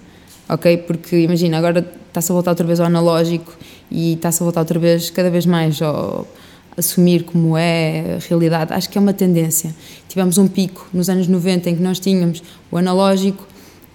ok? 0.49 0.77
Porque 0.77 1.17
imagina, 1.17 1.57
agora 1.57 1.87
está-se 2.07 2.31
a 2.31 2.33
voltar 2.33 2.51
outra 2.51 2.65
vez 2.65 2.79
ao 2.79 2.87
analógico 2.87 3.55
e 3.91 4.13
está-se 4.13 4.41
a 4.41 4.43
voltar 4.43 4.61
outra 4.61 4.79
vez, 4.79 5.11
cada 5.11 5.29
vez 5.29 5.45
mais 5.45 5.81
ao 5.81 6.27
assumir 6.75 7.23
como 7.23 7.55
é 7.55 8.17
a 8.17 8.27
realidade. 8.27 8.73
Acho 8.73 8.89
que 8.89 8.97
é 8.97 9.01
uma 9.01 9.13
tendência. 9.13 9.73
Tivemos 10.07 10.37
um 10.37 10.47
pico 10.47 10.87
nos 10.91 11.09
anos 11.09 11.27
90 11.27 11.69
em 11.69 11.75
que 11.75 11.81
nós 11.81 11.99
tínhamos 11.99 12.41
o 12.71 12.77
analógico 12.77 13.47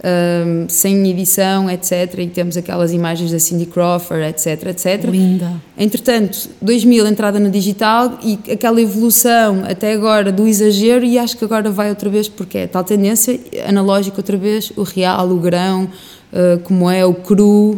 um, 0.04 0.68
sem 0.68 1.08
edição, 1.08 1.68
etc. 1.70 2.18
E 2.18 2.26
temos 2.28 2.56
aquelas 2.56 2.92
imagens 2.92 3.32
da 3.32 3.38
Cindy 3.38 3.66
Crawford, 3.66 4.24
etc, 4.24 4.68
etc. 4.68 5.04
Linda. 5.04 5.60
Entretanto, 5.76 6.48
2000 6.62 7.06
entrada 7.06 7.40
no 7.40 7.50
digital 7.50 8.18
e 8.22 8.38
aquela 8.52 8.80
evolução 8.80 9.64
até 9.68 9.92
agora 9.92 10.30
do 10.30 10.46
exagero 10.46 11.04
e 11.04 11.18
acho 11.18 11.36
que 11.36 11.44
agora 11.44 11.70
vai 11.70 11.88
outra 11.88 12.08
vez 12.08 12.28
porque 12.28 12.58
é 12.58 12.66
tal 12.66 12.84
tendência 12.84 13.38
analógica 13.66 14.18
outra 14.18 14.36
vez, 14.36 14.72
o 14.76 14.82
real, 14.82 15.28
o 15.30 15.38
grão, 15.38 15.84
uh, 15.84 16.58
como 16.60 16.90
é 16.90 17.04
o 17.04 17.14
cru, 17.14 17.72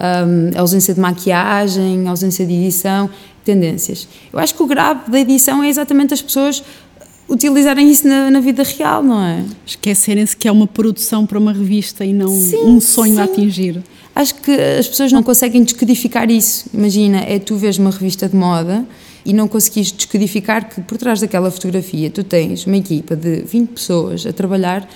um, 0.00 0.56
a 0.56 0.60
ausência 0.60 0.94
de 0.94 1.00
maquiagem, 1.00 2.06
a 2.06 2.10
ausência 2.10 2.46
de 2.46 2.54
edição, 2.54 3.10
tendências. 3.44 4.08
Eu 4.32 4.38
acho 4.38 4.54
que 4.54 4.62
o 4.62 4.66
grave 4.66 5.10
da 5.10 5.20
edição 5.20 5.62
é 5.62 5.68
exatamente 5.68 6.14
as 6.14 6.22
pessoas 6.22 6.62
utilizarem 7.30 7.88
isso 7.88 8.06
na, 8.06 8.30
na, 8.30 8.40
vida 8.40 8.62
real, 8.64 9.02
não 9.02 9.22
é? 9.22 9.44
Esquecerem-se 9.64 10.36
que 10.36 10.48
é 10.48 10.52
uma 10.52 10.66
produção 10.66 11.24
para 11.24 11.38
uma 11.38 11.52
revista 11.52 12.04
e 12.04 12.12
não 12.12 12.28
sim, 12.28 12.56
um 12.56 12.80
sonho 12.80 13.14
sim. 13.14 13.20
a 13.20 13.24
atingir. 13.24 13.82
Acho 14.14 14.34
que 14.34 14.50
as 14.50 14.88
pessoas 14.88 15.12
não 15.12 15.22
conseguem 15.22 15.62
descodificar 15.62 16.28
isso. 16.30 16.66
Imagina, 16.74 17.18
é 17.18 17.38
tu 17.38 17.56
vês 17.56 17.78
uma 17.78 17.90
revista 17.90 18.28
de 18.28 18.36
moda 18.36 18.84
e 19.24 19.32
não 19.32 19.46
conseguis 19.46 19.92
descodificar 19.92 20.68
que 20.68 20.80
por 20.80 20.98
trás 20.98 21.20
daquela 21.20 21.50
fotografia 21.50 22.10
tu 22.10 22.24
tens 22.24 22.66
uma 22.66 22.76
equipa 22.76 23.14
de 23.14 23.42
20 23.42 23.68
pessoas 23.68 24.26
a 24.26 24.32
trabalhar 24.32 24.88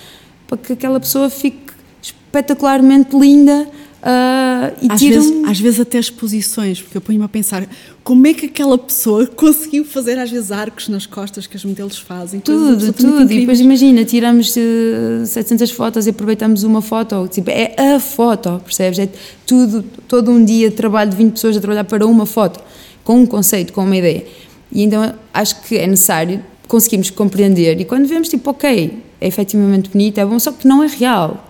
para 0.45 0.57
que 0.57 0.73
aquela 0.73 0.99
pessoa 0.99 1.29
fique 1.29 1.73
espetacularmente 2.01 3.17
linda 3.17 3.67
Uh, 4.05 4.77
e 4.83 4.91
às, 4.91 4.99
tiram... 4.99 5.19
vezes, 5.19 5.43
às 5.45 5.59
vezes 5.59 5.79
até 5.79 5.97
exposições, 5.97 6.79
porque 6.79 6.95
eu 6.95 7.01
ponho-me 7.01 7.25
a 7.25 7.27
pensar 7.27 7.67
como 8.03 8.27
é 8.27 8.35
que 8.35 8.45
aquela 8.45 8.77
pessoa 8.77 9.25
conseguiu 9.35 9.83
fazer 9.83 10.19
às 10.19 10.29
vezes 10.29 10.51
arcos 10.51 10.87
nas 10.89 11.07
costas 11.07 11.47
que 11.47 11.57
as 11.57 11.65
modelos 11.65 11.97
fazem. 11.97 12.39
Tudo, 12.39 12.93
tudo. 12.93 13.33
E 13.33 13.39
depois 13.39 13.59
imagina, 13.59 14.05
tiramos 14.05 14.55
uh, 14.55 15.23
eh, 15.23 15.25
700 15.25 15.71
fotos 15.71 16.05
e 16.05 16.11
aproveitamos 16.11 16.61
uma 16.61 16.83
foto. 16.83 17.27
Tipo, 17.27 17.49
é 17.49 17.73
a 17.95 17.99
foto, 17.99 18.61
percebes? 18.63 18.99
É 18.99 19.09
tudo, 19.43 19.83
todo 20.07 20.29
um 20.29 20.45
dia 20.45 20.69
de 20.69 20.75
trabalho 20.75 21.09
de 21.09 21.17
20 21.17 21.31
pessoas 21.33 21.57
a 21.57 21.59
trabalhar 21.59 21.85
para 21.85 22.05
uma 22.05 22.27
foto, 22.27 22.59
com 23.03 23.19
um 23.21 23.25
conceito, 23.25 23.73
com 23.73 23.83
uma 23.83 23.97
ideia. 23.97 24.23
E 24.71 24.83
então 24.83 25.15
acho 25.33 25.63
que 25.63 25.77
é 25.77 25.87
necessário 25.87 26.43
conseguirmos 26.67 27.09
compreender 27.09 27.79
e 27.81 27.85
quando 27.85 28.07
vemos 28.07 28.29
tipo, 28.29 28.51
ok, 28.51 29.01
é 29.19 29.27
efetivamente 29.27 29.89
bonito, 29.89 30.19
é 30.19 30.25
bom, 30.25 30.37
só 30.37 30.51
que 30.51 30.67
não 30.67 30.83
é 30.83 30.87
real. 30.87 31.43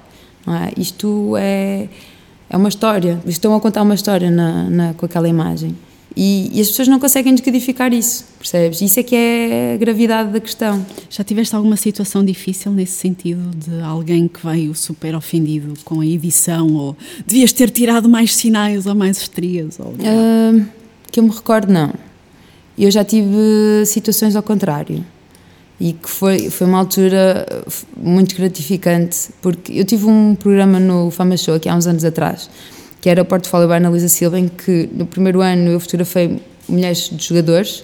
Não 0.48 0.56
é? 0.56 0.72
Isto 0.78 1.36
é 1.38 1.90
é 2.50 2.58
uma 2.58 2.70
história. 2.70 3.20
Estão 3.26 3.56
a 3.56 3.60
contar 3.60 3.82
uma 3.82 3.96
história 3.96 4.30
na, 4.30 4.70
na 4.70 4.94
com 4.94 5.06
aquela 5.06 5.28
imagem. 5.28 5.76
E, 6.16 6.50
e, 6.54 6.62
as 6.62 6.70
pessoas 6.70 6.88
não 6.88 6.98
conseguem 6.98 7.36
descodificar 7.36 7.94
isso, 7.94 8.24
percebes? 8.40 8.80
Isso 8.82 8.98
é 9.02 9.04
que 9.04 9.14
é 9.14 9.74
a 9.74 9.78
gravidade 9.78 10.32
da 10.32 10.40
questão. 10.40 10.86
Já 11.10 11.26
tiveste 11.26 11.54
alguma 11.54 11.76
situação 11.76 12.24
difícil 12.24 12.72
nesse 12.72 12.94
sentido 12.94 13.52
de 13.54 13.82
alguém 13.82 14.26
que 14.30 14.46
veio 14.46 14.74
super 14.74 15.14
ofendido 15.14 15.74
com 15.84 16.00
a 16.00 16.06
edição 16.06 16.74
ou 16.74 16.96
devias 17.28 17.52
ter 17.52 17.70
tirado 17.70 18.08
mais 18.08 18.34
sinais 18.34 18.86
ou 18.86 18.96
mais 18.96 19.18
estrias? 19.18 19.78
Ou... 19.78 19.88
Uh, 19.88 20.66
que 21.12 21.20
eu 21.20 21.24
me 21.24 21.32
recordo, 21.32 21.70
não. 21.70 21.94
Eu 22.78 22.90
já 22.90 23.04
tive 23.04 23.86
situações 23.86 24.38
ao 24.38 24.44
contrário 24.44 25.04
e 25.80 25.94
que 25.94 26.10
foi, 26.10 26.50
foi 26.50 26.68
uma 26.68 26.80
altura 26.80 27.46
muito 27.98 28.36
gratificante, 28.36 29.30
porque 29.42 29.74
eu 29.74 29.86
tive 29.86 30.06
um 30.06 30.36
programa 30.36 30.80
no 30.80 31.12
Fama 31.12 31.36
Show 31.36 31.56
aqui 31.56 31.68
há 31.68 31.76
uns 31.76 31.88
anos 31.88 32.06
atrás, 32.06 32.50
que 33.02 33.10
era 33.10 33.22
o 33.22 33.26
Portfólio 33.26 33.68
by 33.68 33.76
Analisa 33.76 34.08
Silva, 34.08 34.40
em 34.40 34.48
que 34.48 34.90
no 34.94 35.06
primeiro 35.06 35.42
ano 35.42 35.72
eu 35.72 35.80
fotografei 35.80 36.42
mulheres 36.68 37.10
de 37.12 37.24
jogadores, 37.24 37.84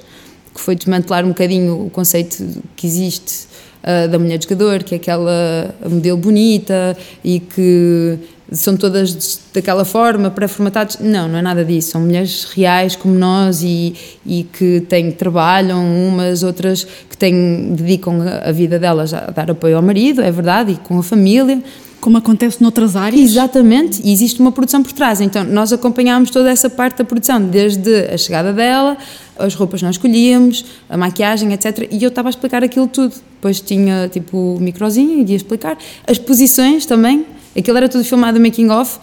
que 0.54 0.60
foi 0.60 0.76
desmantelar 0.76 1.26
um 1.26 1.30
bocadinho 1.30 1.86
o 1.86 1.90
conceito 1.90 2.64
que 2.76 2.88
existe 2.88 3.48
uh, 3.84 4.08
da 4.08 4.20
mulher 4.20 4.38
de 4.38 4.44
jogador, 4.44 4.84
que 4.84 4.96
é 4.96 4.98
aquela 4.98 5.74
modelo 5.90 6.18
bonita 6.18 6.98
e 7.24 7.40
que 7.40 8.20
são 8.52 8.76
todas 8.76 9.40
daquela 9.54 9.86
forma, 9.86 10.30
pré-formatados. 10.30 10.98
Não, 11.00 11.28
não 11.28 11.40
é 11.40 11.42
nada 11.42 11.64
disso. 11.64 11.92
São 11.92 12.02
mulheres 12.02 12.46
reais 12.54 12.96
como 12.96 13.16
nós 13.16 13.64
e, 13.64 13.94
e 14.26 14.44
que 14.44 14.82
têm, 14.82 15.12
trabalham, 15.12 15.82
umas, 16.08 16.44
outras 16.44 16.84
que 16.84 17.18
têm, 17.18 17.74
dedicam 17.74 18.22
a 18.44 18.52
vida 18.52 18.78
delas 18.78 19.14
a 19.14 19.32
dar 19.32 19.50
apoio 19.50 19.78
ao 19.78 19.82
marido, 19.82 20.22
é 20.22 20.32
verdade, 20.32 20.74
e 20.74 20.76
com 20.76 21.00
a 21.00 21.04
família. 21.04 21.64
Como 22.02 22.18
acontece 22.18 22.62
noutras 22.62 22.96
áreas? 22.96 23.22
Exatamente, 23.22 24.02
e 24.04 24.12
existe 24.12 24.42
uma 24.42 24.52
produção 24.52 24.84
por 24.84 24.92
trás. 24.92 25.22
Então, 25.22 25.44
nós 25.44 25.72
acompanhámos 25.72 26.32
toda 26.32 26.50
essa 26.50 26.70
parte 26.70 26.98
da 26.98 27.06
produção, 27.06 27.42
desde 27.42 28.08
a 28.08 28.18
chegada 28.18 28.52
dela, 28.52 28.98
as 29.38 29.54
roupas 29.54 29.82
nós 29.82 29.96
escolhíamos, 29.96 30.66
a 30.90 30.98
maquiagem, 30.98 31.54
etc. 31.54 31.88
E 31.92 32.04
eu 32.04 32.10
estava 32.10 32.28
a 32.28 32.32
explicar 32.32 32.64
aquilo 32.64 32.88
tudo. 32.88 33.14
Depois 33.36 33.62
tinha, 33.62 34.10
tipo, 34.12 34.56
o 34.56 34.60
microzinho 34.60 35.26
e 35.26 35.30
ia 35.30 35.36
explicar. 35.36 35.78
As 36.06 36.18
posições 36.18 36.86
também, 36.86 37.26
Aquilo 37.58 37.78
era 37.78 37.90
tudo 37.90 38.04
filmado 38.04 38.40
making 38.40 38.70
off, 38.70 38.98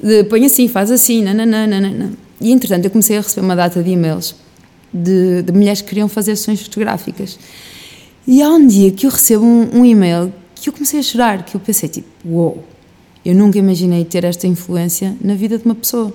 de 0.00 0.22
põe 0.24 0.44
assim, 0.46 0.68
faz 0.68 0.90
assim, 0.90 1.22
nananana. 1.22 2.12
E 2.40 2.52
entretanto 2.52 2.84
eu 2.84 2.90
comecei 2.90 3.18
a 3.18 3.20
receber 3.20 3.44
uma 3.44 3.56
data 3.56 3.82
de 3.82 3.90
e-mails 3.90 4.36
de, 4.94 5.42
de 5.42 5.52
mulheres 5.52 5.82
que 5.82 5.88
queriam 5.88 6.08
fazer 6.08 6.36
sessões 6.36 6.62
fotográficas. 6.62 7.38
E 8.26 8.40
há 8.40 8.48
um 8.48 8.66
dia 8.66 8.92
que 8.92 9.06
eu 9.06 9.10
recebo 9.10 9.44
um, 9.44 9.80
um 9.80 9.84
e-mail 9.84 10.32
que 10.62 10.68
eu 10.68 10.72
comecei 10.72 11.00
a 11.00 11.02
chorar, 11.02 11.44
que 11.44 11.54
eu 11.54 11.60
pensei 11.60 11.88
tipo, 11.88 12.08
uou, 12.24 12.54
wow, 12.54 12.64
eu 13.24 13.34
nunca 13.34 13.58
imaginei 13.58 14.04
ter 14.04 14.24
esta 14.24 14.46
influência 14.46 15.16
na 15.20 15.34
vida 15.34 15.58
de 15.58 15.64
uma 15.64 15.74
pessoa. 15.74 16.12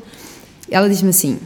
Ela 0.69 0.89
diz-me 0.89 1.09
assim: 1.09 1.37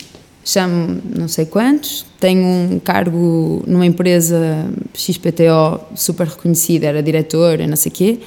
chamo 0.45 1.01
não 1.13 1.27
sei 1.27 1.45
quantos, 1.45 2.05
tenho 2.19 2.43
um 2.43 2.79
cargo 2.79 3.63
numa 3.67 3.85
empresa 3.85 4.69
XPTO 4.93 5.79
super 5.95 6.27
reconhecida, 6.27 6.87
era 6.87 7.03
diretora, 7.03 7.67
não 7.67 7.75
sei 7.75 7.91
quê. 7.91 8.19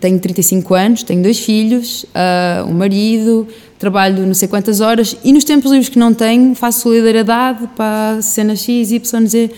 Tenho 0.00 0.18
35 0.18 0.74
anos, 0.74 1.02
tenho 1.02 1.22
dois 1.22 1.40
filhos, 1.40 2.04
uh, 2.04 2.68
um 2.68 2.74
marido, 2.74 3.48
trabalho 3.78 4.26
não 4.26 4.34
sei 4.34 4.46
quantas 4.46 4.80
horas 4.80 5.16
e 5.24 5.32
nos 5.32 5.44
tempos 5.44 5.70
livres 5.70 5.88
que 5.88 5.98
não 5.98 6.12
tenho 6.12 6.54
faço 6.54 6.82
solidariedade 6.82 7.66
para 7.74 8.20
cena 8.22 8.54
X, 8.54 8.92
Y, 8.92 9.26
Z. 9.26 9.50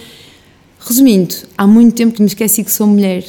Resumindo, 0.79 1.35
há 1.59 1.67
muito 1.67 1.95
tempo 1.95 2.15
que 2.15 2.23
me 2.23 2.29
esqueci 2.29 2.63
que 2.63 2.71
sou 2.71 2.87
mulher. 2.87 3.25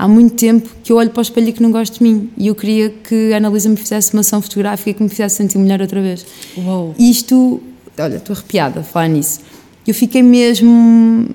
Há 0.00 0.08
muito 0.08 0.34
tempo 0.34 0.66
que 0.82 0.90
eu 0.90 0.96
olho 0.96 1.10
para 1.10 1.18
o 1.18 1.22
espelho 1.22 1.50
e 1.50 1.52
que 1.52 1.62
não 1.62 1.70
gosto 1.70 1.98
de 1.98 2.02
mim. 2.02 2.30
E 2.38 2.46
eu 2.46 2.54
queria 2.54 2.88
que 2.88 3.34
a 3.34 3.36
Analisa 3.36 3.68
me 3.68 3.76
fizesse 3.76 4.14
uma 4.14 4.20
ação 4.20 4.40
fotográfica 4.40 4.88
e 4.88 4.94
que 4.94 5.02
me 5.02 5.10
fizesse 5.10 5.36
sentir 5.36 5.58
mulher 5.58 5.78
outra 5.82 6.00
vez. 6.00 6.24
Uou. 6.56 6.94
Isto, 6.98 7.60
olha, 7.98 8.16
estou 8.16 8.34
arrepiada 8.34 8.80
a 8.80 8.82
falar 8.82 9.08
nisso. 9.08 9.40
Eu 9.86 9.92
fiquei 9.92 10.22
mesmo 10.22 11.28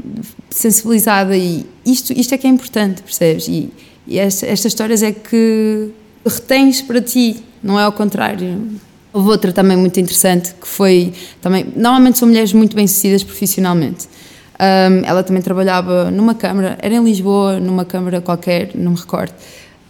sensibilizada 0.50 1.38
e 1.38 1.64
isto, 1.86 2.12
isto 2.12 2.34
é 2.34 2.40
que 2.40 2.48
é 2.48 2.50
importante, 2.50 3.04
percebes? 3.04 3.48
E, 3.48 3.70
e 4.08 4.18
esta, 4.18 4.48
estas 4.48 4.72
histórias 4.72 5.04
é 5.04 5.12
que 5.12 5.92
retens 6.26 6.82
para 6.82 7.00
ti, 7.00 7.44
não 7.62 7.80
é 7.80 7.84
ao 7.84 7.92
contrário. 7.92 8.68
Houve 9.14 9.30
outra 9.30 9.54
também 9.54 9.78
muito 9.78 10.00
interessante 10.00 10.56
que 10.60 10.68
foi 10.68 11.14
também. 11.40 11.68
Normalmente 11.76 12.18
são 12.18 12.28
mulheres 12.28 12.52
muito 12.52 12.76
bem-sucedidas 12.76 13.22
profissionalmente. 13.22 14.08
Um, 14.58 15.06
ela 15.06 15.22
também 15.22 15.42
trabalhava 15.42 16.10
numa 16.10 16.34
câmara, 16.34 16.78
era 16.82 16.96
em 16.96 17.04
Lisboa, 17.04 17.60
numa 17.60 17.84
câmara 17.84 18.22
qualquer, 18.22 18.72
não 18.74 18.92
me 18.92 18.98
recordo, 18.98 19.34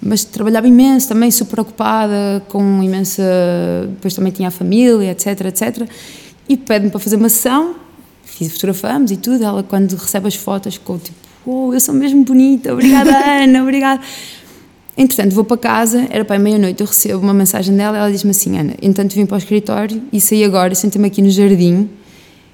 mas 0.01 0.23
trabalhava 0.23 0.67
imenso, 0.67 1.07
também 1.07 1.29
super 1.29 1.59
ocupada, 1.59 2.43
com 2.49 2.83
imensa. 2.83 3.23
Depois 3.89 4.13
também 4.13 4.31
tinha 4.31 4.47
a 4.47 4.51
família, 4.51 5.11
etc, 5.11 5.41
etc. 5.45 5.89
E 6.49 6.57
pede-me 6.57 6.91
para 6.91 6.99
fazer 6.99 7.15
uma 7.15 7.29
sessão, 7.29 7.75
fiz, 8.23 8.51
fotografamos 8.53 9.11
e 9.11 9.17
tudo. 9.17 9.43
Ela, 9.43 9.63
quando 9.63 9.93
recebe 9.95 10.27
as 10.27 10.35
fotos, 10.35 10.75
ficou 10.75 10.97
tipo: 10.99 11.17
Oh, 11.45 11.71
eu 11.73 11.79
sou 11.79 11.93
mesmo 11.93 12.23
bonita, 12.23 12.73
obrigada, 12.73 13.11
Ana, 13.43 13.61
obrigada. 13.61 14.01
Entretanto, 14.97 15.35
vou 15.35 15.43
para 15.43 15.57
casa, 15.57 16.07
era 16.09 16.23
para 16.23 16.39
meia-noite, 16.39 16.81
eu 16.81 16.87
recebo 16.87 17.19
uma 17.19 17.33
mensagem 17.33 17.75
dela, 17.75 17.97
ela 17.97 18.11
diz-me 18.11 18.31
assim: 18.31 18.57
Ana, 18.57 18.73
entanto 18.81 19.13
vim 19.13 19.25
para 19.25 19.35
o 19.35 19.37
escritório 19.37 20.01
e 20.11 20.19
saí 20.19 20.43
agora, 20.43 20.73
sentei-me 20.73 21.07
aqui 21.07 21.21
no 21.21 21.29
jardim 21.29 21.89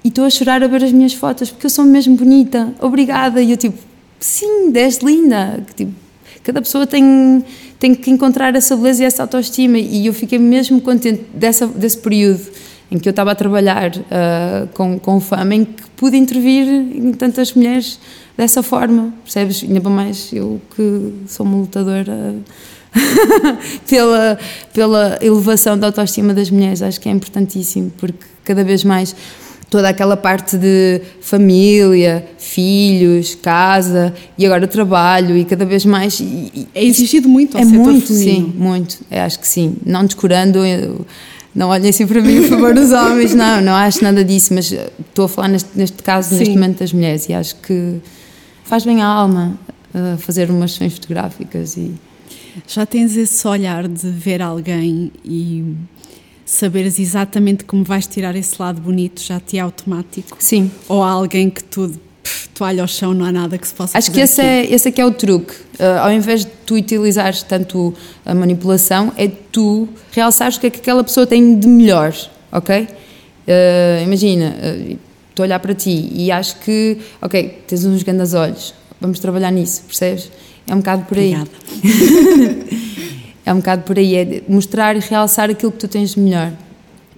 e 0.03 0.07
estou 0.07 0.25
a 0.25 0.29
chorar 0.29 0.63
a 0.63 0.67
ver 0.67 0.83
as 0.83 0.91
minhas 0.91 1.13
fotos 1.13 1.51
porque 1.51 1.65
eu 1.65 1.69
sou 1.69 1.85
mesmo 1.85 2.15
bonita, 2.15 2.73
obrigada. 2.79 3.41
E 3.41 3.51
eu, 3.51 3.57
tipo, 3.57 3.77
sim, 4.19 4.71
és 4.73 4.97
linda. 4.97 5.63
Tipo, 5.75 5.93
cada 6.43 6.61
pessoa 6.61 6.87
tem, 6.87 7.43
tem 7.79 7.93
que 7.93 8.09
encontrar 8.09 8.55
essa 8.55 8.75
beleza 8.75 9.03
e 9.03 9.05
essa 9.05 9.23
autoestima. 9.23 9.77
E 9.77 10.07
eu 10.07 10.13
fiquei 10.13 10.39
mesmo 10.39 10.81
contente 10.81 11.23
dessa, 11.33 11.67
desse 11.67 11.97
período 11.97 12.41
em 12.91 12.99
que 12.99 13.07
eu 13.07 13.11
estava 13.11 13.31
a 13.31 13.35
trabalhar 13.35 13.95
uh, 13.95 14.67
com, 14.73 14.99
com 14.99 15.21
fama, 15.21 15.55
em 15.55 15.63
que 15.63 15.83
pude 15.95 16.17
intervir 16.17 16.67
em 16.67 17.13
tantas 17.13 17.53
mulheres 17.53 17.97
dessa 18.35 18.61
forma, 18.61 19.13
percebes? 19.23 19.63
Ainda 19.63 19.89
mais 19.89 20.33
eu 20.33 20.59
que 20.75 21.13
sou 21.27 21.45
uma 21.45 21.57
lutadora 21.57 22.35
pela, 23.87 24.37
pela 24.73 25.17
elevação 25.21 25.77
da 25.77 25.87
autoestima 25.87 26.33
das 26.33 26.49
mulheres, 26.49 26.81
acho 26.81 26.99
que 26.99 27.07
é 27.07 27.11
importantíssimo, 27.13 27.91
porque 27.97 28.25
cada 28.43 28.63
vez 28.63 28.83
mais 28.83 29.15
toda 29.71 29.87
aquela 29.87 30.17
parte 30.17 30.57
de 30.57 31.01
família, 31.21 32.27
filhos, 32.37 33.35
casa 33.35 34.13
e 34.37 34.45
agora 34.45 34.67
trabalho 34.67 35.37
e 35.37 35.45
cada 35.45 35.65
vez 35.65 35.85
mais. 35.85 36.19
E, 36.19 36.67
é 36.75 36.83
exigido 36.83 37.29
muito 37.29 37.55
ao 37.57 37.63
é 37.63 37.65
setor 37.65 37.79
muito, 37.79 38.07
feminino. 38.07 38.47
sim, 38.47 38.53
muito. 38.57 38.99
Eu 39.09 39.21
acho 39.21 39.39
que 39.39 39.47
sim. 39.47 39.77
Não 39.85 40.05
descurando, 40.05 40.65
eu, 40.65 41.05
não 41.55 41.69
olhem 41.69 41.89
assim 41.89 42.05
para 42.05 42.21
mim, 42.21 42.41
por 42.41 42.49
favor, 42.49 42.75
os 42.75 42.91
homens, 42.91 43.33
não, 43.33 43.61
não 43.61 43.73
acho 43.73 44.03
nada 44.03 44.25
disso, 44.25 44.53
mas 44.53 44.73
estou 44.73 45.23
a 45.23 45.29
falar 45.29 45.47
neste, 45.47 45.69
neste 45.73 46.03
caso, 46.03 46.29
Sim. 46.29 46.39
neste 46.39 46.53
momento 46.53 46.79
das 46.79 46.91
mulheres 46.91 47.29
e 47.29 47.33
acho 47.33 47.55
que 47.55 47.95
faz 48.65 48.83
bem 48.83 49.01
à 49.01 49.05
alma 49.05 49.57
uh, 49.95 50.17
fazer 50.17 50.51
umas 50.51 50.73
sessões 50.73 50.93
fotográficas 50.95 51.77
e 51.77 51.93
Já 52.67 52.85
tens 52.85 53.15
esse 53.15 53.47
olhar 53.47 53.87
de 53.87 54.09
ver 54.09 54.41
alguém 54.41 55.13
e 55.23 55.63
saberes 56.53 56.99
exatamente 56.99 57.63
como 57.63 57.83
vais 57.83 58.05
tirar 58.05 58.35
esse 58.35 58.55
lado 58.59 58.81
bonito, 58.81 59.21
já 59.21 59.39
te 59.39 59.57
é 59.57 59.61
automático? 59.61 60.37
sim. 60.39 60.69
Ou 60.87 61.01
há 61.01 61.09
alguém 61.09 61.49
que 61.49 61.63
tu, 61.63 61.91
pff, 62.21 62.49
toalha 62.49 62.81
ao 62.81 62.87
chão, 62.87 63.13
não 63.13 63.25
há 63.25 63.31
nada 63.31 63.57
que 63.57 63.67
se 63.67 63.73
possa 63.73 63.97
Acho 63.97 64.11
que 64.11 64.19
esse 64.19 64.41
aqui? 64.41 64.49
é, 64.49 64.73
esse 64.73 64.89
é 64.89 64.91
que 64.91 64.99
é 64.99 65.05
o 65.05 65.11
truque. 65.11 65.53
Uh, 65.79 65.99
ao 66.01 66.11
invés 66.11 66.43
de 66.45 66.51
tu 66.65 66.75
utilizares 66.75 67.41
tanto 67.43 67.93
a 68.25 68.35
manipulação, 68.35 69.13
é 69.17 69.27
tu 69.27 69.87
realçares 70.11 70.57
o 70.57 70.59
que 70.59 70.67
é 70.67 70.69
que 70.69 70.79
aquela 70.79 71.03
pessoa 71.03 71.25
tem 71.25 71.57
de 71.57 71.67
melhor, 71.67 72.13
ok? 72.51 72.81
Uh, 72.81 74.03
imagina, 74.03 74.53
uh, 74.55 74.97
estou 75.29 75.43
a 75.43 75.45
olhar 75.45 75.59
para 75.59 75.73
ti 75.73 76.09
e 76.13 76.31
acho 76.31 76.57
que, 76.59 76.97
ok, 77.21 77.59
tens 77.65 77.85
uns 77.85 78.03
grandes 78.03 78.33
olhos, 78.33 78.73
vamos 78.99 79.19
trabalhar 79.19 79.51
nisso, 79.51 79.83
percebes? 79.87 80.29
É 80.67 80.73
um 80.75 80.77
bocado 80.79 81.05
por 81.05 81.17
aí. 81.17 81.33
Obrigada. 81.33 81.49
É 83.45 83.53
um 83.53 83.57
bocado 83.57 83.83
por 83.83 83.97
aí, 83.97 84.15
é 84.15 84.43
mostrar 84.47 84.95
e 84.95 84.99
realçar 84.99 85.49
aquilo 85.49 85.71
que 85.71 85.79
tu 85.79 85.87
tens 85.87 86.13
de 86.13 86.19
melhor. 86.19 86.53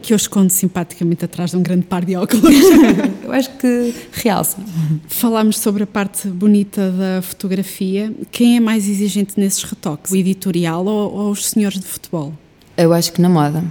Que 0.01 0.13
eu 0.13 0.17
escondo 0.17 0.49
simpaticamente 0.49 1.23
atrás 1.23 1.51
de 1.51 1.57
um 1.57 1.63
grande 1.63 1.85
par 1.85 2.03
de 2.03 2.15
óculos. 2.15 2.43
Eu 3.23 3.31
acho 3.31 3.49
que 3.51 3.93
realça. 4.11 4.57
Falámos 5.07 5.57
sobre 5.59 5.83
a 5.83 5.87
parte 5.87 6.27
bonita 6.27 6.91
da 6.91 7.21
fotografia. 7.21 8.13
Quem 8.29 8.57
é 8.57 8.59
mais 8.59 8.89
exigente 8.89 9.39
nesses 9.39 9.63
retoques? 9.63 10.11
O 10.11 10.15
editorial 10.17 10.85
ou, 10.85 11.13
ou 11.13 11.31
os 11.31 11.45
senhores 11.45 11.79
de 11.79 11.85
futebol? 11.85 12.33
Eu 12.75 12.91
acho 12.91 13.13
que 13.13 13.21
na 13.21 13.29
moda. 13.29 13.63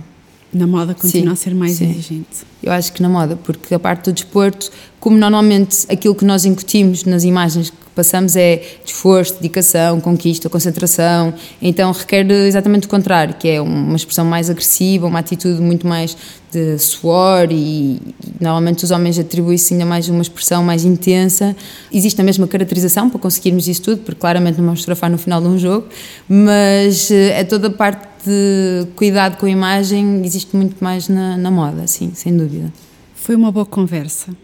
Na 0.53 0.67
moda 0.67 0.93
continua 0.95 1.29
Sim, 1.29 1.33
a 1.33 1.37
ser 1.37 1.55
mais 1.55 1.73
sim. 1.73 1.91
exigente. 1.91 2.53
Eu 2.63 2.73
acho 2.73 2.93
que 2.93 3.01
na 3.01 3.09
moda, 3.09 3.37
porque 3.37 3.75
a 3.75 3.79
parte 3.79 4.05
do 4.05 4.13
desporto, 4.13 4.71
como 5.01 5.17
normalmente 5.17 5.87
aquilo 5.89 6.15
que 6.15 6.27
nós 6.27 6.45
incutimos 6.45 7.05
nas 7.05 7.25
imagens 7.25 7.71
que 7.71 7.77
passamos 7.95 8.37
é 8.37 8.63
esforço, 8.85 9.35
dedicação, 9.35 9.99
conquista, 10.01 10.49
concentração, 10.51 11.33
então 11.61 11.91
requer 11.91 12.31
exatamente 12.31 12.87
o 12.87 12.89
contrário, 12.91 13.35
que 13.35 13.49
é 13.49 13.61
uma 13.61 13.97
expressão 13.97 14.25
mais 14.25 14.51
agressiva, 14.51 15.07
uma 15.07 15.19
atitude 15.19 15.61
muito 15.61 15.87
mais 15.87 16.17
de 16.53 16.79
suor 16.79 17.49
e, 17.51 17.55
e 17.95 18.01
normalmente 18.39 18.85
os 18.85 18.91
homens 18.91 19.19
atribuem-se 19.19 19.73
ainda 19.73 19.87
mais 19.87 20.09
uma 20.09 20.23
expressão 20.23 20.63
mais 20.63 20.85
intensa. 20.85 21.57
Existe 21.91 22.21
a 22.21 22.25
mesma 22.25 22.47
caracterização 22.47 23.09
para 23.09 23.19
conseguirmos 23.19 23.67
isso 23.67 23.83
tudo, 23.83 24.03
porque 24.03 24.21
claramente 24.21 24.59
não 24.59 24.67
vamos 24.67 24.81
fotografar 24.81 25.11
no 25.11 25.19
final 25.19 25.41
de 25.41 25.49
um 25.49 25.59
jogo, 25.59 25.87
mas 26.29 27.11
eh, 27.11 27.41
é 27.41 27.45
toda 27.45 27.69
a 27.69 27.71
parte 27.71 28.12
de 28.25 28.87
cuidado 28.95 29.37
com 29.37 29.47
a 29.47 29.51
imagem 29.51 30.25
existe 30.25 30.57
muito 30.57 30.83
mais 30.83 31.09
na, 31.09 31.37
na 31.37 31.51
moda, 31.51 31.87
sim, 31.87 32.13
sem 32.15 32.37
dúvida. 32.37 32.73
Foi 33.15 33.35
uma 33.35 33.53
boa 33.53 33.67
conversa. 33.67 34.35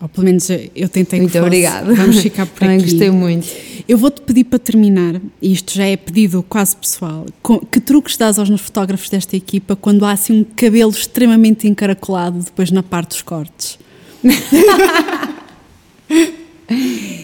Ou 0.00 0.08
pelo 0.08 0.24
menos 0.24 0.48
eu 0.50 0.88
tentei 0.88 1.20
Muito 1.20 1.38
obrigada. 1.38 1.94
Vamos 1.94 2.18
ficar 2.18 2.44
por 2.46 2.58
Também 2.58 2.78
aqui. 2.78 2.90
gostei 2.90 3.10
muito. 3.10 3.46
Eu 3.88 3.96
vou-te 3.96 4.20
pedir 4.22 4.44
para 4.44 4.58
terminar, 4.58 5.20
e 5.40 5.52
isto 5.52 5.72
já 5.74 5.84
é 5.84 5.96
pedido 5.96 6.42
quase 6.42 6.76
pessoal, 6.76 7.24
que 7.70 7.80
truques 7.80 8.16
dás 8.16 8.38
aos 8.38 8.48
meus 8.48 8.60
fotógrafos 8.60 9.08
desta 9.08 9.36
equipa 9.36 9.76
quando 9.76 10.04
há 10.04 10.10
assim 10.10 10.40
um 10.40 10.44
cabelo 10.44 10.90
extremamente 10.90 11.68
encaracolado 11.68 12.40
depois 12.40 12.72
na 12.72 12.82
parte 12.82 13.10
dos 13.10 13.22
cortes? 13.22 13.78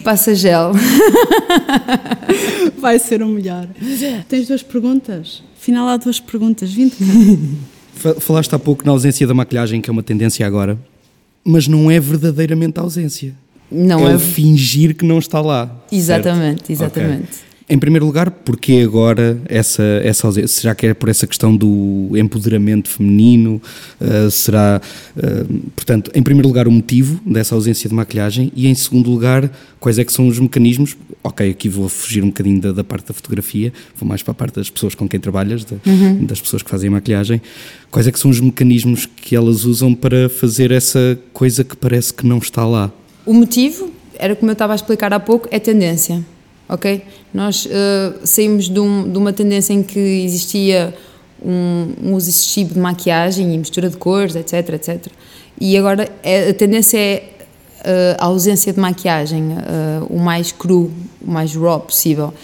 Passa 0.04 0.34
gel. 0.34 0.72
Vai 2.78 2.98
ser 2.98 3.22
o 3.22 3.28
melhor. 3.28 3.66
Tens 4.28 4.46
duas 4.46 4.62
perguntas? 4.62 5.42
Afinal 5.68 5.86
há 5.86 5.98
duas 5.98 6.18
perguntas. 6.18 6.72
Vinte 6.72 6.96
Falaste 8.20 8.54
há 8.54 8.58
pouco 8.58 8.86
na 8.86 8.92
ausência 8.92 9.26
da 9.26 9.34
maquilhagem, 9.34 9.82
que 9.82 9.90
é 9.90 9.92
uma 9.92 10.02
tendência 10.02 10.46
agora, 10.46 10.78
mas 11.44 11.68
não 11.68 11.90
é 11.90 12.00
verdadeiramente 12.00 12.80
ausência. 12.80 13.34
Não 13.70 14.08
é 14.08 14.14
é. 14.14 14.18
fingir 14.18 14.94
que 14.96 15.04
não 15.04 15.18
está 15.18 15.42
lá. 15.42 15.70
Exatamente, 15.92 16.68
certo? 16.68 16.70
exatamente. 16.70 17.22
Ok. 17.22 17.47
Em 17.70 17.78
primeiro 17.78 18.06
lugar, 18.06 18.30
porque 18.30 18.80
agora 18.82 19.38
essa, 19.44 19.82
essa 20.02 20.26
ausência? 20.26 20.62
Já 20.62 20.74
que 20.74 20.86
é 20.86 20.94
por 20.94 21.10
essa 21.10 21.26
questão 21.26 21.54
do 21.54 22.08
empoderamento 22.16 22.88
feminino, 22.88 23.60
uh, 24.00 24.30
será. 24.30 24.80
uh, 25.14 25.54
portanto, 25.76 26.10
em 26.14 26.22
primeiro 26.22 26.48
lugar, 26.48 26.66
o 26.66 26.70
motivo 26.72 27.20
dessa 27.26 27.54
ausência 27.54 27.86
de 27.86 27.94
maquilhagem 27.94 28.50
e, 28.56 28.66
em 28.68 28.74
segundo 28.74 29.10
lugar, 29.10 29.50
quais 29.78 29.98
é 29.98 30.04
que 30.04 30.10
são 30.14 30.28
os 30.28 30.38
mecanismos? 30.38 30.96
Ok, 31.22 31.50
aqui 31.50 31.68
vou 31.68 31.90
fugir 31.90 32.24
um 32.24 32.28
bocadinho 32.28 32.58
da, 32.58 32.72
da 32.72 32.82
parte 32.82 33.08
da 33.08 33.12
fotografia, 33.12 33.70
vou 33.94 34.08
mais 34.08 34.22
para 34.22 34.32
a 34.32 34.34
parte 34.34 34.54
das 34.54 34.70
pessoas 34.70 34.94
com 34.94 35.06
quem 35.06 35.20
trabalhas, 35.20 35.62
da- 35.64 35.76
das 36.22 36.40
pessoas 36.40 36.62
que 36.62 36.70
fazem 36.70 36.88
a 36.88 36.92
maquilhagem. 36.92 37.42
Quais 37.90 38.06
é 38.06 38.12
que 38.12 38.18
são 38.18 38.30
os 38.30 38.40
mecanismos 38.40 39.04
que 39.04 39.36
elas 39.36 39.66
usam 39.66 39.94
para 39.94 40.30
fazer 40.30 40.70
essa 40.70 41.18
coisa 41.34 41.62
que 41.62 41.76
parece 41.76 42.14
que 42.14 42.26
não 42.26 42.38
está 42.38 42.64
lá? 42.64 42.90
O 43.26 43.34
motivo, 43.34 43.90
era 44.18 44.34
como 44.34 44.50
eu 44.50 44.54
estava 44.54 44.72
a 44.72 44.76
explicar 44.76 45.12
há 45.12 45.20
pouco, 45.20 45.46
é 45.50 45.58
tendência. 45.58 46.24
Ok? 46.68 47.02
Nós 47.32 47.66
eh, 47.70 48.12
saímos 48.24 48.68
de, 48.68 48.78
um- 48.80 49.10
de 49.10 49.16
uma 49.18 49.32
tendência 49.32 49.72
em 49.72 49.82
que 49.82 49.98
existia 49.98 50.94
um, 51.44 51.92
um 52.02 52.14
uso 52.14 52.28
excessivo 52.28 52.74
de 52.74 52.80
maquiagem 52.80 53.54
e 53.54 53.58
mistura 53.58 53.88
de 53.88 53.96
cores, 53.96 54.34
etc, 54.36 54.68
etc. 54.74 55.06
E 55.60 55.76
agora 55.78 56.08
é- 56.22 56.50
a 56.50 56.54
tendência 56.54 56.98
é 56.98 57.24
eh, 57.84 58.16
a 58.18 58.24
ausência 58.26 58.72
de 58.72 58.80
maquiagem, 58.80 59.52
eh, 59.52 60.00
o 60.10 60.18
mais 60.18 60.50
cru, 60.52 60.90
o 61.26 61.30
mais 61.30 61.54
raw 61.54 61.78
possível. 61.80 62.34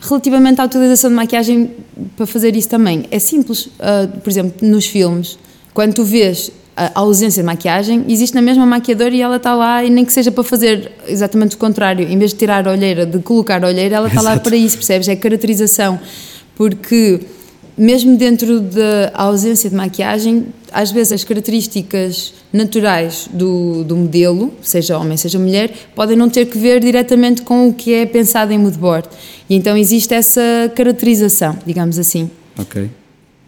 Relativamente 0.00 0.60
à 0.60 0.64
utilização 0.64 1.08
de 1.10 1.16
maquiagem 1.16 1.70
para 2.16 2.26
fazer 2.26 2.56
isso 2.56 2.68
também, 2.68 3.04
é 3.12 3.20
simples. 3.20 3.66
Uh, 3.66 4.08
por 4.20 4.28
exemplo, 4.28 4.68
nos 4.68 4.84
filmes, 4.86 5.38
quando 5.72 5.94
tu 5.94 6.02
vês 6.04 6.50
a 6.76 7.00
ausência 7.00 7.42
de 7.42 7.46
maquiagem, 7.46 8.04
existe 8.08 8.34
na 8.34 8.42
mesma 8.42 8.64
maquiadora 8.64 9.14
e 9.14 9.20
ela 9.20 9.36
está 9.36 9.54
lá, 9.54 9.84
e 9.84 9.90
nem 9.90 10.04
que 10.04 10.12
seja 10.12 10.30
para 10.30 10.42
fazer 10.42 10.90
exatamente 11.06 11.56
o 11.56 11.58
contrário, 11.58 12.08
em 12.08 12.18
vez 12.18 12.32
de 12.32 12.38
tirar 12.38 12.66
a 12.66 12.70
olheira, 12.70 13.04
de 13.04 13.18
colocar 13.18 13.62
a 13.62 13.68
olheira, 13.68 13.96
ela 13.96 14.08
está 14.08 14.22
lá 14.22 14.38
para 14.38 14.56
isso, 14.56 14.76
percebes? 14.76 15.08
É 15.08 15.16
caracterização. 15.16 16.00
Porque 16.54 17.20
mesmo 17.76 18.16
dentro 18.16 18.60
da 18.60 19.10
ausência 19.14 19.68
de 19.68 19.76
maquiagem, 19.76 20.46
às 20.72 20.90
vezes 20.90 21.12
as 21.12 21.24
características 21.24 22.34
naturais 22.52 23.28
do, 23.32 23.84
do 23.84 23.96
modelo, 23.96 24.52
seja 24.62 24.98
homem, 24.98 25.16
seja 25.16 25.38
mulher, 25.38 25.72
podem 25.94 26.16
não 26.16 26.28
ter 26.28 26.46
que 26.46 26.58
ver 26.58 26.80
diretamente 26.80 27.42
com 27.42 27.68
o 27.68 27.74
que 27.74 27.92
é 27.94 28.06
pensado 28.06 28.52
em 28.52 28.58
moodboard. 28.58 29.08
E 29.48 29.54
então 29.54 29.76
existe 29.76 30.14
essa 30.14 30.40
caracterização, 30.74 31.58
digamos 31.66 31.98
assim. 31.98 32.30
Ok. 32.58 32.90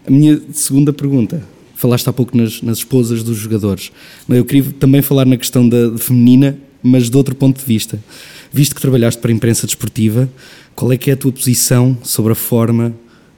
A 0.06 0.10
minha 0.10 0.40
segunda 0.52 0.92
pergunta. 0.92 1.53
Falaste 1.84 2.08
há 2.08 2.14
pouco 2.14 2.34
nas, 2.34 2.62
nas 2.62 2.78
esposas 2.78 3.22
dos 3.22 3.36
jogadores. 3.36 3.92
Eu 4.26 4.42
queria 4.46 4.72
também 4.80 5.02
falar 5.02 5.26
na 5.26 5.36
questão 5.36 5.68
da 5.68 5.98
feminina, 5.98 6.56
mas 6.82 7.10
de 7.10 7.16
outro 7.18 7.34
ponto 7.34 7.58
de 7.58 7.66
vista. 7.66 8.02
Visto 8.50 8.74
que 8.74 8.80
trabalhaste 8.80 9.20
para 9.20 9.30
a 9.30 9.34
imprensa 9.34 9.66
desportiva, 9.66 10.26
qual 10.74 10.90
é 10.94 10.96
que 10.96 11.10
é 11.10 11.12
a 11.12 11.16
tua 11.18 11.30
posição 11.30 11.94
sobre 12.02 12.32
a 12.32 12.34
forma 12.34 12.94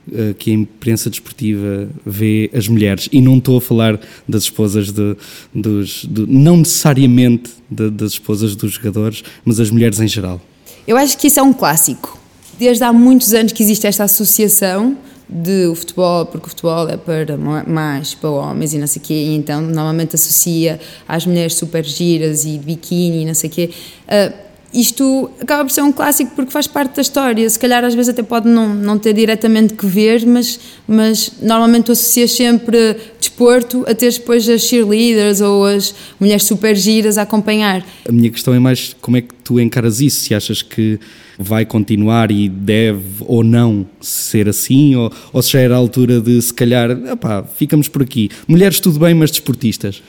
uh, 0.07 0.33
que 0.35 0.53
a 0.53 0.55
imprensa 0.55 1.11
desportiva 1.11 1.89
vê 2.07 2.49
as 2.55 2.69
mulheres? 2.69 3.09
E 3.11 3.21
não 3.21 3.39
estou 3.39 3.59
a 3.59 3.61
falar 3.61 3.99
das 4.29 4.45
esposas 4.45 4.93
de, 4.93 5.17
dos. 5.53 6.07
De, 6.09 6.25
não 6.29 6.59
necessariamente 6.59 7.51
de, 7.69 7.91
das 7.91 8.13
esposas 8.13 8.55
dos 8.55 8.75
jogadores, 8.75 9.25
mas 9.45 9.59
as 9.59 9.73
mulheres 9.73 9.99
em 9.99 10.07
geral. 10.07 10.41
Eu 10.87 10.97
acho 10.97 11.19
que 11.19 11.27
isso 11.27 11.41
é 11.41 11.43
um 11.43 11.53
clássico. 11.53 12.17
Desde 12.61 12.85
há 12.85 12.93
muitos 12.93 13.35
anos 13.35 13.51
que 13.51 13.61
existe 13.61 13.89
esta 13.89 14.05
associação 14.05 14.97
de 15.29 15.67
o 15.67 15.75
futebol, 15.75 16.27
porque 16.27 16.47
o 16.47 16.49
futebol 16.51 16.89
é 16.89 16.97
para 16.97 17.37
mais 17.37 18.15
para 18.15 18.31
homens 18.31 18.73
e 18.73 18.79
não 18.79 18.87
sei 18.87 19.03
o 19.03 19.05
quê, 19.05 19.15
e 19.15 19.35
então 19.35 19.61
normalmente 19.61 20.15
associa 20.15 20.79
às 21.07 21.27
mulheres 21.27 21.55
super 21.55 21.85
giras 21.85 22.45
e 22.45 22.59
biquíni 22.59 23.23
e 23.23 23.25
não 23.25 23.35
sei 23.35 23.51
o 23.51 23.53
quê. 23.53 23.71
Uh, 24.07 24.47
isto 24.73 25.31
acaba 25.41 25.65
por 25.65 25.71
ser 25.71 25.83
um 25.83 25.93
clássico 25.93 26.33
porque 26.37 26.51
faz 26.51 26.67
parte 26.67 26.97
da 26.97 27.03
história. 27.03 27.49
Se 27.49 27.59
calhar 27.59 27.83
às 27.83 27.95
vezes 27.95 28.11
até 28.11 28.23
pode 28.23 28.49
não, 28.49 28.75
não 28.75 28.99
ter 28.99 29.15
diretamente 29.15 29.75
que 29.75 29.87
ver, 29.87 30.27
mas, 30.27 30.61
mas 30.87 31.33
normalmente 31.41 31.85
tu 31.85 31.93
associas 31.93 32.33
sempre 32.33 32.97
desporto 33.19 33.85
a 33.89 33.95
ter 33.95 34.13
depois 34.13 34.47
as 34.49 34.63
cheerleaders 34.63 35.41
ou 35.41 35.65
as 35.65 35.95
mulheres 36.21 36.45
super 36.45 36.77
giras 36.77 37.17
a 37.17 37.23
acompanhar. 37.23 37.85
A 38.07 38.13
minha 38.13 38.31
questão 38.31 38.53
é 38.53 38.59
mais 38.59 38.95
como 39.01 39.17
é 39.17 39.23
que 39.23 39.36
tu 39.47 39.61
encaras 39.61 40.01
isso? 40.01 40.23
Se 40.23 40.35
achas 40.35 40.61
que 40.61 40.99
vai 41.39 41.65
continuar 41.65 42.31
e 42.33 42.49
deve 42.49 43.03
ou 43.21 43.45
não 43.45 43.87
ser 44.01 44.49
assim, 44.49 44.97
ou, 44.97 45.13
ou 45.33 45.41
se 45.41 45.53
já 45.53 45.61
era 45.61 45.75
a 45.75 45.79
altura 45.79 46.21
de 46.21 46.43
se 46.43 46.53
calhar, 46.53 46.91
opá, 47.13 47.45
ficamos 47.45 47.87
por 47.87 48.03
aqui. 48.03 48.29
Mulheres 48.49 48.81
tudo 48.81 48.99
bem, 48.99 49.15
mas 49.15 49.31
desportistas. 49.31 50.03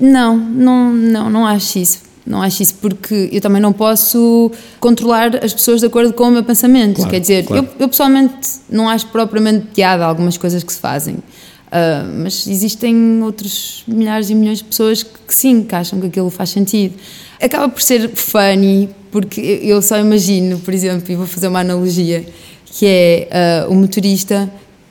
Não, 0.00 0.36
não, 0.36 0.92
não, 0.92 1.30
não 1.30 1.46
acho 1.46 1.78
isso. 1.78 2.06
Não 2.26 2.42
acho 2.42 2.62
isso 2.62 2.74
porque 2.80 3.28
eu 3.30 3.40
também 3.40 3.62
não 3.62 3.72
posso 3.72 4.50
controlar 4.80 5.36
as 5.44 5.54
pessoas 5.54 5.80
de 5.80 5.86
acordo 5.86 6.12
com 6.12 6.24
o 6.24 6.30
meu 6.30 6.42
pensamento. 6.42 6.96
Claro, 6.96 7.10
Quer 7.10 7.20
dizer, 7.20 7.44
claro. 7.44 7.64
eu, 7.64 7.82
eu, 7.84 7.88
pessoalmente 7.88 8.48
não 8.68 8.88
acho 8.88 9.06
propriamente 9.08 9.68
piada 9.72 10.04
algumas 10.04 10.36
coisas 10.36 10.64
que 10.64 10.72
se 10.72 10.80
fazem. 10.80 11.18
Uh, 11.66 12.22
mas 12.22 12.46
existem 12.46 13.20
outros 13.22 13.82
milhares 13.88 14.30
e 14.30 14.34
milhões 14.34 14.58
de 14.58 14.64
pessoas 14.64 15.02
que, 15.02 15.18
que, 15.26 15.34
sim, 15.34 15.62
que 15.64 15.74
acham 15.74 16.00
que 16.00 16.06
aquilo 16.06 16.30
faz 16.30 16.50
sentido. 16.50 16.94
Acaba 17.40 17.68
por 17.68 17.82
ser 17.82 18.08
funny, 18.14 18.88
porque 19.10 19.40
eu 19.62 19.82
só 19.82 19.98
imagino, 19.98 20.58
por 20.60 20.72
exemplo, 20.72 21.10
e 21.10 21.16
vou 21.16 21.26
fazer 21.26 21.48
uma 21.48 21.60
analogia, 21.60 22.24
que 22.66 22.86
é 22.86 23.64
uh, 23.66 23.72
o 23.72 23.74
motorista 23.74 24.50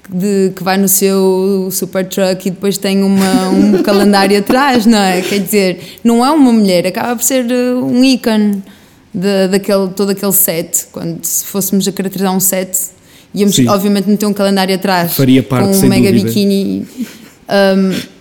de, 0.09 0.51
que 0.55 0.63
vai 0.63 0.77
no 0.77 0.87
seu 0.87 1.69
super 1.71 2.07
truck 2.07 2.47
e 2.47 2.51
depois 2.51 2.77
tem 2.77 3.03
uma, 3.03 3.49
um 3.49 3.81
calendário 3.83 4.37
atrás, 4.37 4.85
não 4.85 4.97
é? 4.97 5.21
Quer 5.21 5.39
dizer, 5.39 5.99
não 6.03 6.25
é 6.25 6.29
uma 6.29 6.51
mulher, 6.51 6.85
acaba 6.85 7.15
por 7.15 7.23
ser 7.23 7.45
uh, 7.45 7.85
um 7.85 8.03
ícone 8.03 8.61
de, 9.13 9.47
daquele, 9.47 9.87
todo 9.89 10.09
aquele 10.11 10.33
set. 10.33 10.87
Quando 10.91 11.23
se 11.23 11.45
fôssemos 11.45 11.87
a 11.87 11.91
caracterizar 11.91 12.35
um 12.35 12.39
set, 12.39 12.77
íamos 13.35 13.55
Sim. 13.55 13.67
obviamente 13.67 14.09
meter 14.09 14.25
um 14.25 14.33
calendário 14.33 14.73
atrás 14.73 15.13
Faria 15.13 15.43
parte, 15.43 15.77
com 15.79 15.85
um 15.85 15.89
mega 15.89 16.09
dúvida. 16.11 16.27
biquíni. 16.27 16.87
Um, 17.49 18.15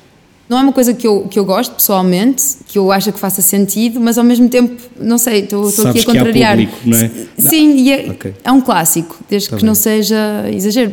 não 0.48 0.58
é 0.58 0.62
uma 0.62 0.72
coisa 0.72 0.92
que 0.92 1.06
eu, 1.06 1.22
que 1.22 1.38
eu 1.38 1.44
gosto 1.44 1.74
pessoalmente, 1.74 2.44
que 2.66 2.78
eu 2.78 2.92
acho 2.92 3.10
que 3.12 3.18
faça 3.18 3.40
sentido, 3.40 3.98
mas 3.98 4.18
ao 4.18 4.24
mesmo 4.24 4.48
tempo, 4.48 4.74
não 5.00 5.16
sei, 5.16 5.40
estou, 5.40 5.68
estou 5.68 5.88
aqui 5.88 6.00
a 6.00 6.04
contrariar. 6.04 6.56
Que 6.56 6.64
há 6.64 6.66
público, 6.68 6.78
não 6.84 6.98
é? 6.98 7.10
Sim, 7.38 7.82
não. 7.82 7.92
É, 7.92 8.10
okay. 8.10 8.34
é, 8.44 8.52
um 8.52 8.60
clássico, 8.60 9.18
desde 9.28 9.46
Está 9.46 9.56
que 9.56 9.62
bem. 9.62 9.66
não 9.66 9.74
seja 9.74 10.44
exagero. 10.52 10.92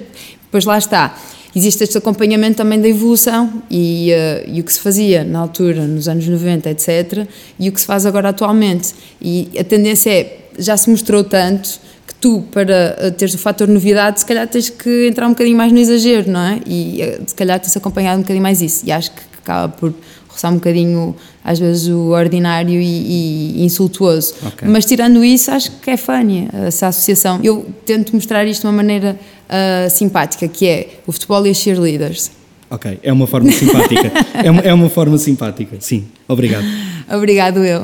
Pois 0.49 0.63
lá 0.63 0.77
está. 0.77 1.17
Existe 1.53 1.83
este 1.83 1.97
acompanhamento 1.97 2.57
também 2.57 2.79
da 2.79 2.87
evolução 2.87 3.61
e, 3.69 4.11
uh, 4.13 4.49
e, 4.49 4.61
o 4.61 4.63
que 4.63 4.71
se 4.71 4.79
fazia 4.79 5.25
na 5.25 5.39
altura, 5.39 5.85
nos 5.85 6.07
anos 6.07 6.25
90, 6.25 6.69
etc., 6.69 7.27
e 7.59 7.67
o 7.67 7.73
que 7.73 7.81
se 7.81 7.85
faz 7.85 8.05
agora 8.05 8.29
atualmente. 8.29 8.93
E 9.21 9.49
a 9.59 9.63
tendência 9.65 10.09
é, 10.11 10.37
já 10.57 10.77
se 10.77 10.89
mostrou 10.89 11.25
tanto 11.25 11.77
tu, 12.21 12.43
para 12.51 12.95
eh, 12.99 13.11
teres 13.11 13.33
o 13.33 13.37
fator 13.39 13.67
novidade, 13.67 14.19
se 14.19 14.25
calhar 14.25 14.47
tens 14.47 14.69
que 14.69 15.07
entrar 15.07 15.25
um 15.25 15.31
bocadinho 15.31 15.57
mais 15.57 15.71
no 15.71 15.79
exagero, 15.79 16.31
não 16.31 16.39
é? 16.39 16.59
E 16.67 17.01
uh, 17.01 17.23
se 17.25 17.33
calhar 17.33 17.59
tens 17.59 17.75
acompanhado 17.75 18.19
um 18.19 18.21
bocadinho 18.21 18.43
mais 18.43 18.61
isso. 18.61 18.85
E 18.85 18.91
acho 18.91 19.11
que 19.11 19.21
acaba 19.41 19.73
por 19.73 19.91
roçar 20.29 20.51
um 20.51 20.55
bocadinho, 20.55 21.15
às 21.43 21.57
vezes, 21.57 21.87
o 21.87 22.11
ordinário 22.11 22.79
e, 22.79 23.57
e 23.57 23.65
insultuoso. 23.65 24.35
Okay. 24.45 24.67
Mas 24.67 24.85
tirando 24.85 25.25
isso, 25.25 25.49
acho 25.49 25.71
que 25.71 25.89
é 25.89 25.97
funny 25.97 26.47
essa 26.67 26.87
associação. 26.87 27.39
Eu 27.43 27.65
tento 27.85 28.13
mostrar 28.13 28.45
isto 28.45 28.61
de 28.61 28.67
uma 28.67 28.73
maneira 28.73 29.19
uh, 29.49 29.89
simpática, 29.89 30.47
que 30.47 30.67
é 30.67 30.87
o 31.07 31.11
futebol 31.11 31.45
e 31.47 31.49
as 31.49 31.57
cheerleaders. 31.57 32.31
Ok, 32.69 32.99
é 33.01 33.11
uma 33.11 33.25
forma 33.25 33.51
simpática. 33.51 34.11
é, 34.41 34.51
uma, 34.51 34.61
é 34.61 34.73
uma 34.73 34.89
forma 34.89 35.17
simpática, 35.17 35.75
sim. 35.79 36.05
Obrigado. 36.27 36.65
Obrigado 37.09 37.65
eu. 37.65 37.81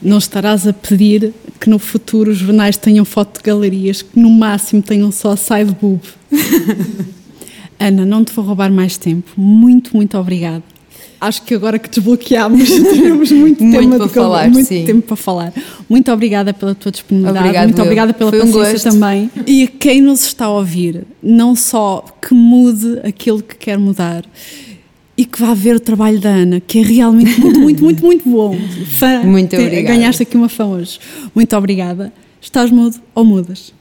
Não 0.00 0.18
estarás 0.18 0.66
a 0.66 0.72
pedir 0.72 1.32
que 1.60 1.68
no 1.68 1.78
futuro 1.78 2.30
os 2.30 2.38
jornais 2.38 2.76
tenham 2.76 3.04
foto 3.04 3.38
de 3.38 3.44
galerias 3.44 4.02
que 4.02 4.18
no 4.18 4.30
máximo 4.30 4.82
tenham 4.82 5.10
só 5.10 5.34
side 5.36 5.76
boob. 5.80 6.00
Ana, 7.78 8.04
não 8.04 8.24
te 8.24 8.32
vou 8.32 8.44
roubar 8.44 8.70
mais 8.70 8.96
tempo. 8.96 9.30
Muito, 9.36 9.96
muito 9.96 10.16
obrigada 10.18 10.62
acho 11.20 11.42
que 11.42 11.54
agora 11.54 11.78
que 11.78 11.88
desbloqueámos 11.88 12.68
temos 12.70 13.32
muito, 13.32 13.62
muito 13.62 13.80
tempo 13.80 13.98
para 13.98 14.08
falar, 14.08 14.50
muito 14.50 14.66
sim. 14.66 14.84
tempo 14.84 15.02
para 15.02 15.16
falar. 15.16 15.52
Muito 15.88 16.12
obrigada 16.12 16.54
pela 16.54 16.74
tua 16.74 16.92
disponibilidade, 16.92 17.44
Obrigado, 17.44 17.64
muito 17.66 17.78
eu. 17.78 17.84
obrigada 17.84 18.14
pela 18.14 18.30
Foi 18.30 18.40
paciência 18.40 18.90
um 18.90 18.94
também. 18.94 19.30
E 19.46 19.64
a 19.64 19.66
quem 19.66 20.00
nos 20.00 20.24
está 20.24 20.46
a 20.46 20.50
ouvir, 20.50 21.06
não 21.22 21.54
só 21.54 22.04
que 22.20 22.34
mude 22.34 23.00
aquilo 23.04 23.42
que 23.42 23.56
quer 23.56 23.78
mudar, 23.78 24.24
e 25.18 25.24
que 25.24 25.40
vá 25.40 25.52
ver 25.52 25.74
o 25.74 25.80
trabalho 25.80 26.20
da 26.20 26.30
Ana, 26.30 26.60
que 26.60 26.78
é 26.78 26.82
realmente 26.82 27.40
muito, 27.40 27.58
muito, 27.58 27.82
muito, 27.82 28.06
muito 28.06 28.30
bom. 28.30 28.56
Fã, 28.98 29.24
muito 29.24 29.56
obrigada. 29.56 29.96
Ganhaste 29.96 30.22
aqui 30.22 30.36
uma 30.36 30.48
fã 30.48 30.66
hoje. 30.66 31.00
Muito 31.34 31.56
obrigada. 31.56 32.12
Estás 32.40 32.70
mudo 32.70 33.00
ou 33.12 33.24
mudas? 33.24 33.74